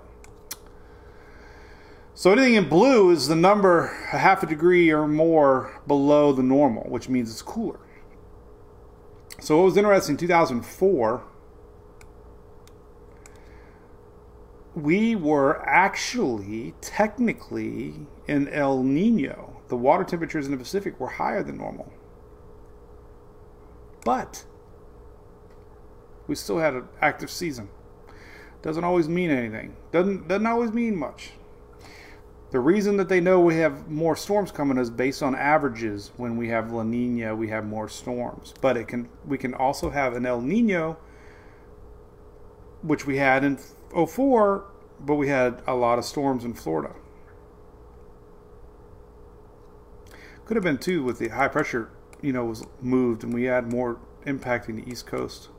[2.16, 6.43] So anything in blue is the number a half a degree or more below the
[6.43, 7.80] normal, which means it's cooler.
[9.41, 11.24] So what was interesting in 2004
[14.76, 19.61] we were actually technically in El Nino.
[19.70, 21.91] The water temperatures in the Pacific were higher than normal.
[24.03, 24.45] But
[26.28, 27.70] we still had an active season.
[28.61, 29.76] Doesn't always mean anything.
[29.91, 31.32] Doesn't doesn't always mean much.
[32.56, 36.12] The reason that they know we have more storms coming is based on averages.
[36.16, 38.53] When we have La Nina, we have more storms.
[38.62, 40.95] But it can we can also have an El Nino,
[42.82, 43.58] which we had in
[43.93, 46.95] 04, but we had a lot of storms in Florida.
[50.45, 51.89] Could have been too with the high pressure,
[52.22, 55.49] you know, was moved and we had more impacting the East Coast.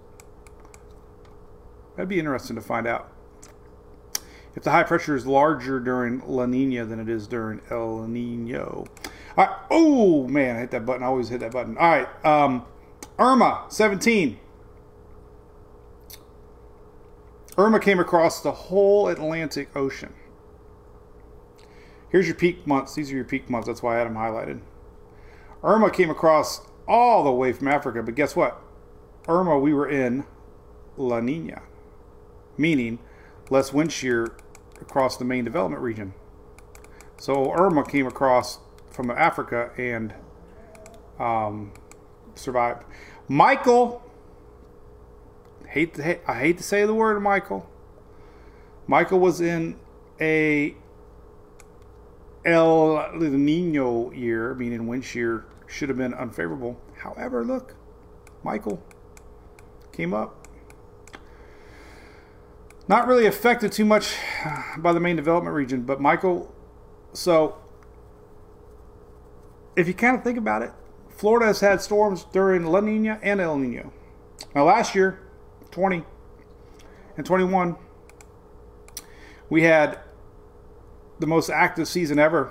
[1.94, 3.12] That'd be interesting to find out.
[4.56, 8.86] If the high pressure is larger during La Nina than it is during El Nino.
[9.70, 11.02] Oh man, I hit that button.
[11.02, 11.76] I always hit that button.
[11.76, 12.24] All right.
[12.24, 12.64] Um,
[13.18, 14.38] Irma 17.
[17.58, 20.14] Irma came across the whole Atlantic Ocean.
[22.08, 22.94] Here's your peak months.
[22.94, 23.66] These are your peak months.
[23.66, 24.60] That's why I had them highlighted.
[25.62, 28.62] Irma came across all the way from Africa, but guess what?
[29.28, 30.24] Irma, we were in
[30.96, 31.62] La Nina,
[32.56, 33.00] meaning
[33.50, 34.36] less wind shear
[34.80, 36.14] across the main development region.
[37.18, 38.58] So Irma came across
[38.90, 40.14] from Africa and
[41.18, 41.72] um,
[42.34, 42.84] survived.
[43.28, 44.02] Michael,
[45.68, 47.68] hate to, I hate to say the word Michael.
[48.86, 49.76] Michael was in
[50.20, 50.76] a
[52.44, 56.80] El Nino year, meaning wind shear should have been unfavorable.
[56.98, 57.74] However, look,
[58.44, 58.80] Michael
[59.92, 60.45] came up.
[62.88, 64.14] Not really affected too much
[64.78, 66.54] by the main development region, but Michael,
[67.12, 67.56] so
[69.74, 70.70] if you kind of think about it,
[71.08, 73.92] Florida has had storms during La Nina and El Nino.
[74.54, 75.18] Now, last year,
[75.70, 76.04] 20
[77.16, 77.76] and 21,
[79.48, 79.98] we had
[81.18, 82.50] the most active season ever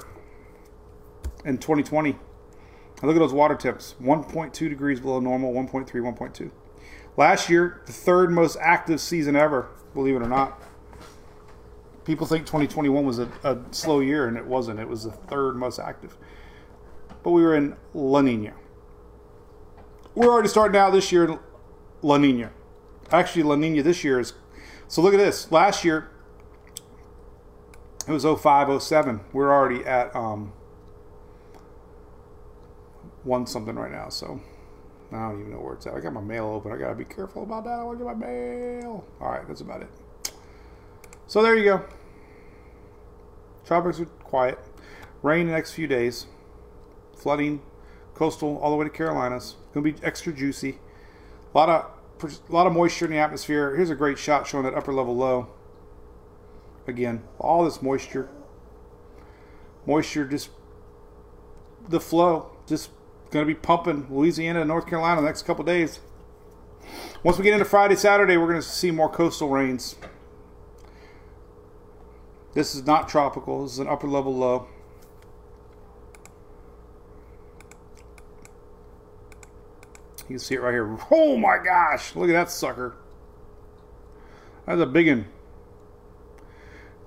[1.45, 2.11] in 2020.
[2.11, 2.17] Now
[3.03, 6.51] look at those water temps 1.2 degrees below normal, 1.3, 1.2.
[7.17, 10.61] Last year, the third most active season ever, believe it or not.
[12.03, 14.79] People think 2021 was a, a slow year, and it wasn't.
[14.79, 16.15] It was the third most active.
[17.23, 18.53] But we were in La Nina.
[20.13, 21.39] We're already starting out this year
[22.03, 22.51] La Nina.
[23.11, 24.33] Actually, La Nina this year is.
[24.87, 25.51] So look at this.
[25.51, 26.11] Last year,
[28.07, 29.21] it was 05, 07.
[29.33, 30.53] We're already at um,
[33.23, 34.39] one something right now, so
[35.11, 35.93] I don't even know where it's at.
[35.93, 36.71] I got my mail open.
[36.71, 37.79] I gotta be careful about that.
[37.79, 39.05] I want to get my mail.
[39.21, 39.89] All right, that's about it.
[41.27, 41.85] So there you go.
[43.65, 44.59] Tropics are quiet.
[45.21, 46.27] Rain the next few days.
[47.15, 47.61] Flooding,
[48.13, 49.55] coastal all the way to Carolinas.
[49.73, 50.79] Gonna be extra juicy.
[51.53, 51.91] A lot of
[52.49, 53.75] a lot of moisture in the atmosphere.
[53.75, 55.47] Here's a great shot showing that upper level low.
[56.87, 58.29] Again, all this moisture.
[59.85, 60.49] Moisture just
[61.87, 62.89] the flow just
[63.35, 65.99] going to be pumping Louisiana and North Carolina the next couple days.
[67.21, 69.97] Once we get into Friday, Saturday, we're going to see more coastal rains.
[72.53, 73.63] This is not tropical.
[73.63, 74.67] This is an upper level low.
[80.19, 80.97] You can see it right here.
[81.11, 82.15] Oh my gosh!
[82.15, 82.95] Look at that sucker.
[84.65, 85.27] That's a big one.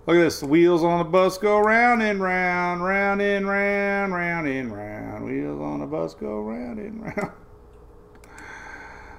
[0.08, 0.40] Look at this.
[0.40, 5.26] The wheels on the bus go round and round, round and round, round and round.
[5.26, 7.32] Wheels on the bus go round and round.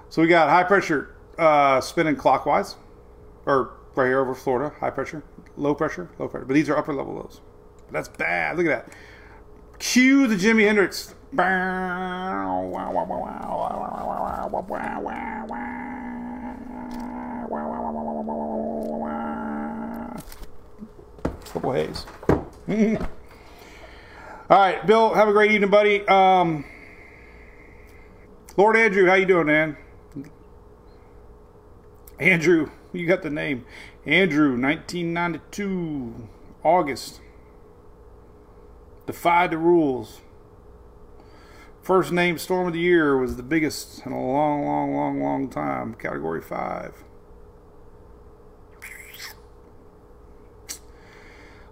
[0.10, 2.76] So we got high pressure uh, spinning clockwise,
[3.46, 4.74] or right here over Florida.
[4.80, 5.22] High pressure,
[5.58, 6.46] low pressure, low pressure.
[6.48, 7.40] But these are upper level lows.
[7.92, 8.58] That's bad.
[8.58, 8.98] Look at that.
[9.78, 11.14] Cue the Jimi Hendrix.
[21.52, 22.06] Purple haze.
[24.50, 25.14] All right, Bill.
[25.14, 26.08] Have a great evening, buddy.
[26.08, 26.66] Um,
[28.58, 29.78] Lord Andrew, how you doing, man?
[32.20, 33.66] Andrew, you got the name.
[34.06, 36.28] Andrew, 1992,
[36.64, 37.22] August.
[39.06, 40.22] Defied the rules.
[41.82, 45.50] First name storm of the year was the biggest in a long, long, long, long
[45.50, 45.96] time.
[45.96, 47.04] Category 5.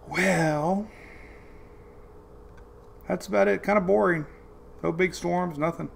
[0.10, 0.88] Well,
[3.08, 3.64] that's about it.
[3.64, 4.26] Kind of boring.
[4.84, 5.90] No big storms, nothing.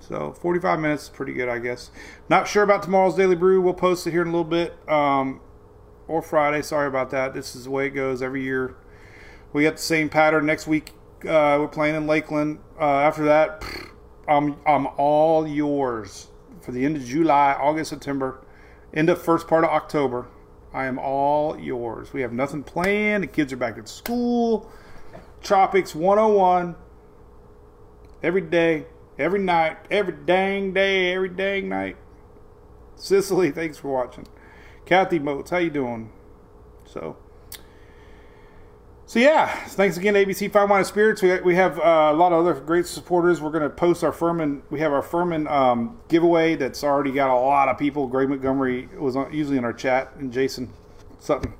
[0.00, 1.90] So 45 minutes, is pretty good, I guess.
[2.28, 3.60] Not sure about tomorrow's Daily Brew.
[3.60, 4.74] We'll post it here in a little bit.
[4.88, 5.40] Um,
[6.08, 6.62] or Friday.
[6.62, 7.34] Sorry about that.
[7.34, 8.74] This is the way it goes every year.
[9.52, 10.92] We got the same pattern next week.
[11.22, 12.60] Uh, we're playing in Lakeland.
[12.80, 13.62] Uh, after that,
[14.26, 16.28] I'm I'm all yours
[16.60, 18.44] for the end of July, August, September,
[18.92, 20.28] end of first part of October.
[20.72, 22.12] I am all yours.
[22.12, 23.22] We have nothing planned.
[23.22, 24.70] The kids are back at school.
[25.42, 26.76] Tropics 101.
[28.22, 28.86] Every day,
[29.18, 31.96] every night, every dang day, every dang night.
[32.96, 34.26] Cicely, thanks for watching.
[34.84, 36.10] Kathy Moats, how you doing?
[36.84, 37.16] So,
[39.08, 41.22] So yeah, thanks again, ABC Fine Wine and Spirits.
[41.22, 43.40] We, we have uh, a lot of other great supporters.
[43.40, 44.60] We're going to post our Firman.
[44.68, 48.06] We have our Firman um, giveaway that's already got a lot of people.
[48.06, 50.70] Greg Montgomery was on, usually in our chat, and Jason
[51.20, 51.54] Sutton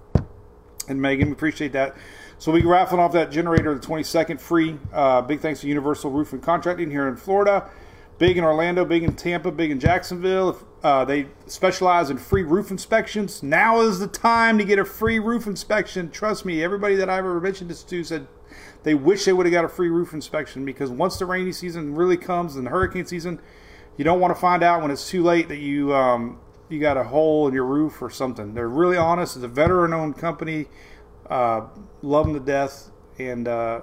[0.89, 1.29] and Megan.
[1.29, 1.97] We appreciate that.
[2.37, 4.77] So we raffling off that generator the 22nd free.
[4.93, 7.71] Uh, big thanks to Universal Roofing Contracting here in Florida.
[8.19, 10.59] Big in Orlando, big in Tampa, big in Jacksonville.
[10.83, 13.43] Uh, they specialize in free roof inspections.
[13.43, 16.11] Now is the time to get a free roof inspection.
[16.11, 18.29] Trust me, everybody that I've ever mentioned this to said
[18.85, 21.95] they wish they would have got a free roof inspection because once the rainy season
[21.97, 23.41] really comes and the hurricane season,
[23.97, 26.97] you don't want to find out when it's too late that you um, you got
[26.97, 28.55] a hole in your roof or something.
[28.55, 29.37] They're really honest.
[29.37, 30.67] It's a veteran-owned company.
[31.29, 31.67] Uh,
[32.03, 33.81] love them to death, and uh,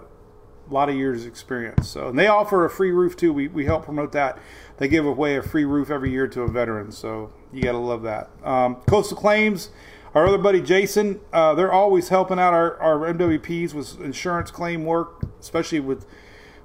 [0.70, 1.88] a lot of years experience.
[1.90, 3.32] So, and they offer a free roof too.
[3.34, 4.38] We we help promote that
[4.78, 6.92] they give away a free roof every year to a veteran.
[6.92, 8.30] So you got to love that.
[8.44, 9.70] Um, Coastal Claims,
[10.14, 14.86] our other buddy Jason, uh, they're always helping out our, our MWPs with insurance claim
[14.86, 16.06] work, especially with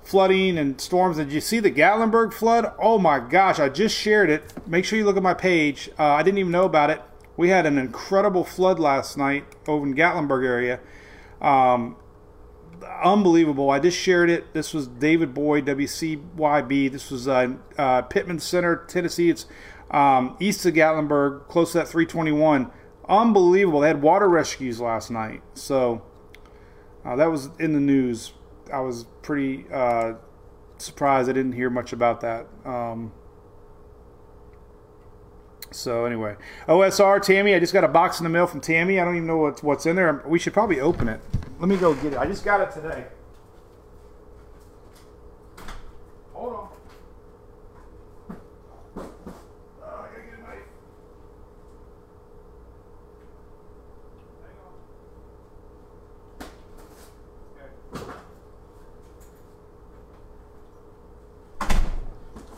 [0.03, 1.19] flooding and storms.
[1.19, 2.73] Did you see the Gatlinburg flood?
[2.79, 4.53] Oh my gosh, I just shared it.
[4.67, 5.91] Make sure you look at my page.
[5.99, 7.01] Uh, I didn't even know about it.
[7.37, 10.81] We had an incredible flood last night over in Gatlinburg area.
[11.41, 11.97] Um,
[13.03, 13.71] unbelievable.
[13.71, 14.53] I just shared it.
[14.55, 16.91] This was David Boyd, WCYB.
[16.91, 19.31] This was uh, uh, Pittman Center, Tennessee.
[19.31, 19.47] It's
[19.91, 22.71] um, east of Gatlinburg, close to that 321.
[23.09, 23.81] Unbelievable.
[23.81, 25.43] They had water rescues last night.
[25.55, 26.03] So
[27.05, 28.33] uh, that was in the news.
[28.73, 30.15] I was pretty uh,
[30.79, 32.47] surprised I didn't hear much about that.
[32.65, 33.13] Um,
[35.71, 38.99] so anyway, OSR Tammy, I just got a box in the mail from Tammy.
[38.99, 40.23] I don't even know what's what's in there.
[40.27, 41.21] We should probably open it.
[41.59, 42.19] Let me go get it.
[42.19, 43.05] I just got it today.
[46.33, 46.71] Hold
[48.27, 48.37] on.
[49.83, 50.07] Uh.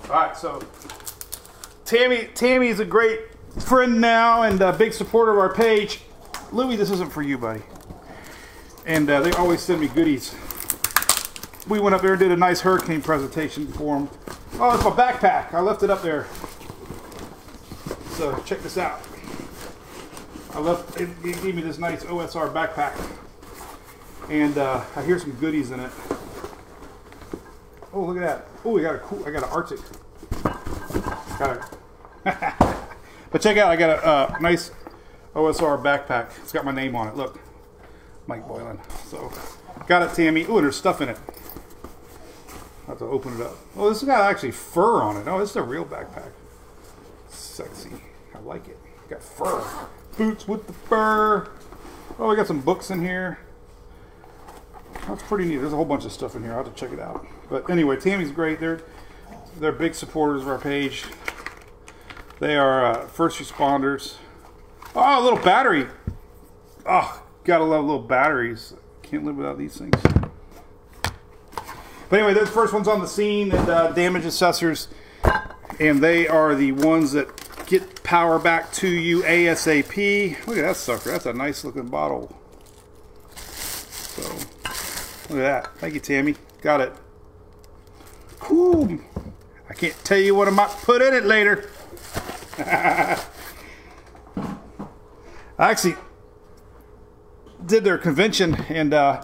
[0.09, 0.61] All right, so
[1.93, 3.21] Tammy, is a great
[3.59, 6.01] friend now and a big supporter of our page.
[6.51, 7.61] Louis, this isn't for you, buddy.
[8.87, 10.35] And uh, they always send me goodies.
[11.69, 14.09] We went up there and did a nice hurricane presentation for them.
[14.55, 15.53] Oh, it's my backpack.
[15.53, 16.27] I left it up there.
[18.13, 19.03] So check this out.
[20.55, 20.99] I left.
[20.99, 22.99] It, it gave me this nice OSR backpack,
[24.31, 25.91] and uh, I hear some goodies in it.
[27.93, 28.47] Oh, look at that.
[28.65, 29.27] Oh, we got a cool.
[29.27, 29.81] I got an Arctic.
[31.39, 31.82] Got it.
[33.31, 33.71] but check out.
[33.71, 34.71] I got a uh, nice
[35.35, 36.31] OSR backpack.
[36.43, 37.17] It's got my name on it.
[37.17, 37.41] Look,
[38.27, 38.79] Mike Boylan.
[39.07, 39.33] So
[39.87, 40.43] got it, Tammy.
[40.45, 41.19] Ooh, there's stuff in it.
[42.85, 43.57] I have to open it up.
[43.77, 45.27] Oh, this has got actually fur on it.
[45.27, 46.33] Oh, this is a real backpack.
[47.29, 47.91] Sexy.
[48.35, 48.79] I like it.
[49.09, 49.65] Got fur.
[50.17, 51.49] Boots with the fur.
[52.19, 53.39] Oh, we got some books in here.
[55.09, 55.57] That's pretty neat.
[55.57, 56.53] There's a whole bunch of stuff in here.
[56.53, 57.27] I'll have to check it out.
[57.49, 58.61] But anyway, Tammy's great.
[58.61, 58.81] They're
[59.59, 61.05] they're big supporters of our page.
[62.41, 64.17] They are uh, first responders.
[64.95, 65.87] Oh, a little battery.
[66.85, 68.75] Oh, gotta love little batteries.
[69.03, 69.95] Can't live without these things.
[72.09, 74.89] But anyway, the first ones on the scene and uh, damage assessors,
[75.81, 77.29] and they are the ones that
[77.67, 80.47] get power back to you ASAP.
[80.47, 81.11] Look at that sucker.
[81.11, 82.37] That's a nice looking bottle.
[83.35, 84.23] So,
[85.31, 85.77] look at that.
[85.79, 86.35] Thank you, Tammy.
[86.61, 86.93] Got it.
[88.39, 88.99] Cool.
[89.71, 91.71] I can't tell you what I might put in it later.
[95.59, 95.97] I actually
[97.65, 99.23] did their convention, and uh,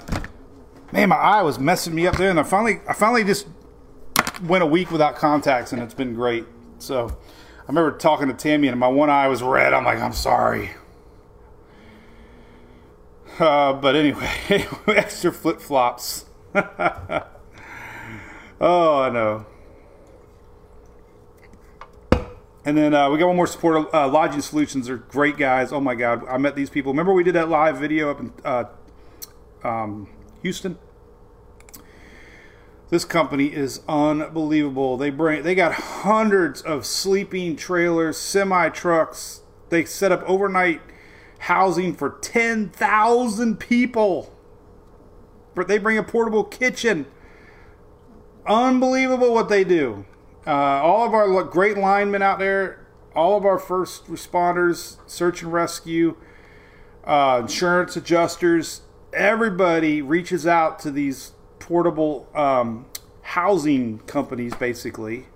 [0.92, 3.46] man, my eye was messing me up there, and I finally, I finally just
[4.42, 6.44] went a week without contacts, and it's been great.
[6.78, 9.72] So I remember talking to Tammy, and my one eye was red.
[9.74, 10.70] I'm like, I'm sorry.
[13.38, 14.28] Uh, but anyway,
[14.88, 16.24] extra flip flops.
[16.54, 17.22] oh,
[18.60, 19.46] I know.
[22.68, 23.88] And then uh, we got one more support.
[23.94, 25.72] Uh, Lodging Solutions are great guys.
[25.72, 26.92] Oh my God, I met these people.
[26.92, 28.64] Remember we did that live video up in uh,
[29.64, 30.06] um,
[30.42, 30.76] Houston?
[32.90, 34.98] This company is unbelievable.
[34.98, 39.40] They bring they got hundreds of sleeping trailers, semi trucks.
[39.70, 40.82] They set up overnight
[41.38, 44.36] housing for ten thousand people.
[45.54, 47.06] But they bring a portable kitchen.
[48.46, 50.04] Unbelievable what they do.
[50.48, 55.52] Uh, all of our great linemen out there, all of our first responders, search and
[55.52, 56.16] rescue,
[57.04, 58.80] uh, insurance adjusters,
[59.12, 62.86] everybody reaches out to these portable um,
[63.20, 65.26] housing companies, basically.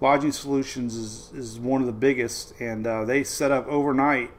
[0.00, 4.30] Lodging Solutions is, is one of the biggest, and uh, they set up overnight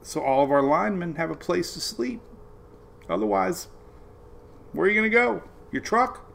[0.00, 2.22] so all of our linemen have a place to sleep.
[3.10, 3.68] Otherwise,
[4.72, 5.42] Where are you going to go?
[5.72, 6.25] Your truck?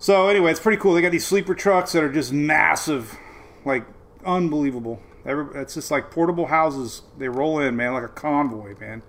[0.00, 0.94] So anyway, it's pretty cool.
[0.94, 3.18] They got these sleeper trucks that are just massive,
[3.66, 3.84] like
[4.24, 4.98] unbelievable.
[5.26, 7.02] Every, it's just like portable houses.
[7.18, 9.02] They roll in, man, like a convoy, man,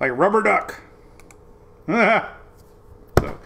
[0.00, 0.80] like rubber duck.
[1.86, 3.38] so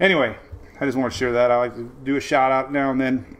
[0.00, 0.36] anyway,
[0.80, 1.52] I just want to share that.
[1.52, 3.36] I like to do a shout out now and then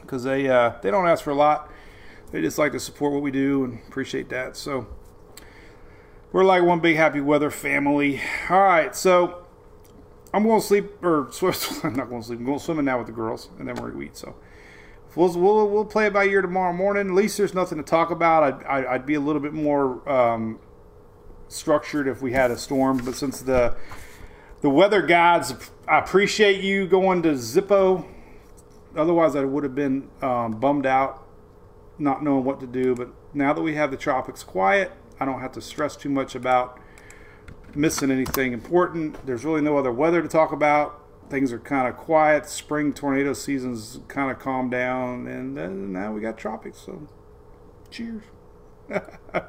[0.00, 1.70] because they uh, they don't ask for a lot.
[2.32, 4.56] They just like to support what we do and appreciate that.
[4.56, 4.86] So
[6.32, 8.22] we're like one big happy weather family.
[8.48, 9.45] All right, so
[10.36, 11.54] I'm going to sleep or swim.
[11.82, 12.40] I'm not going to sleep.
[12.40, 14.18] I'm going swimming now with the girls, and then we're going to eat.
[14.18, 14.36] So
[15.14, 17.08] we'll, we'll we'll play it by ear tomorrow morning.
[17.08, 18.42] At least there's nothing to talk about.
[18.66, 20.58] I'd I'd, be a little bit more um,
[21.48, 23.76] structured if we had a storm, but since the
[24.60, 25.54] the weather gods,
[25.88, 28.06] I appreciate you going to Zippo.
[28.94, 31.26] Otherwise, I would have been um, bummed out,
[31.98, 32.94] not knowing what to do.
[32.94, 36.34] But now that we have the tropics quiet, I don't have to stress too much
[36.34, 36.78] about
[37.76, 39.24] missing anything important.
[39.26, 41.02] There's really no other weather to talk about.
[41.28, 42.48] Things are kind of quiet.
[42.48, 46.78] Spring tornado season's kind of calmed down, and then now we got tropics.
[46.78, 47.06] So,
[47.90, 48.22] cheers.
[48.94, 49.42] All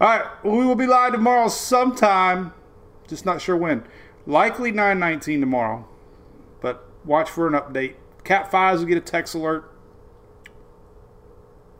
[0.00, 2.54] right, we will be live tomorrow sometime.
[3.06, 3.84] Just not sure when.
[4.26, 5.86] Likely 919 tomorrow,
[6.60, 7.96] but watch for an update.
[8.24, 9.70] Cat 5s will get a text alert.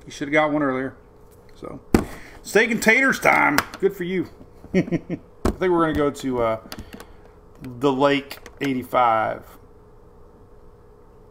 [0.05, 0.97] You should have got one earlier.
[1.55, 1.81] So,
[2.43, 3.59] steak and taters time.
[3.79, 4.29] Good for you.
[5.61, 6.61] I think we're going to go to uh,
[7.61, 9.45] the Lake 85.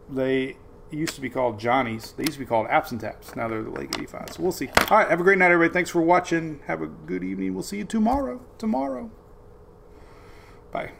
[0.08, 0.56] They
[0.92, 2.12] used to be called Johnny's.
[2.12, 3.34] They used to be called Absent Taps.
[3.34, 4.34] Now they're the Lake 85.
[4.34, 4.68] So we'll see.
[4.68, 5.10] All right.
[5.10, 5.72] Have a great night, everybody.
[5.74, 6.60] Thanks for watching.
[6.68, 7.54] Have a good evening.
[7.54, 8.40] We'll see you tomorrow.
[8.56, 9.10] Tomorrow.
[10.70, 10.92] Bye.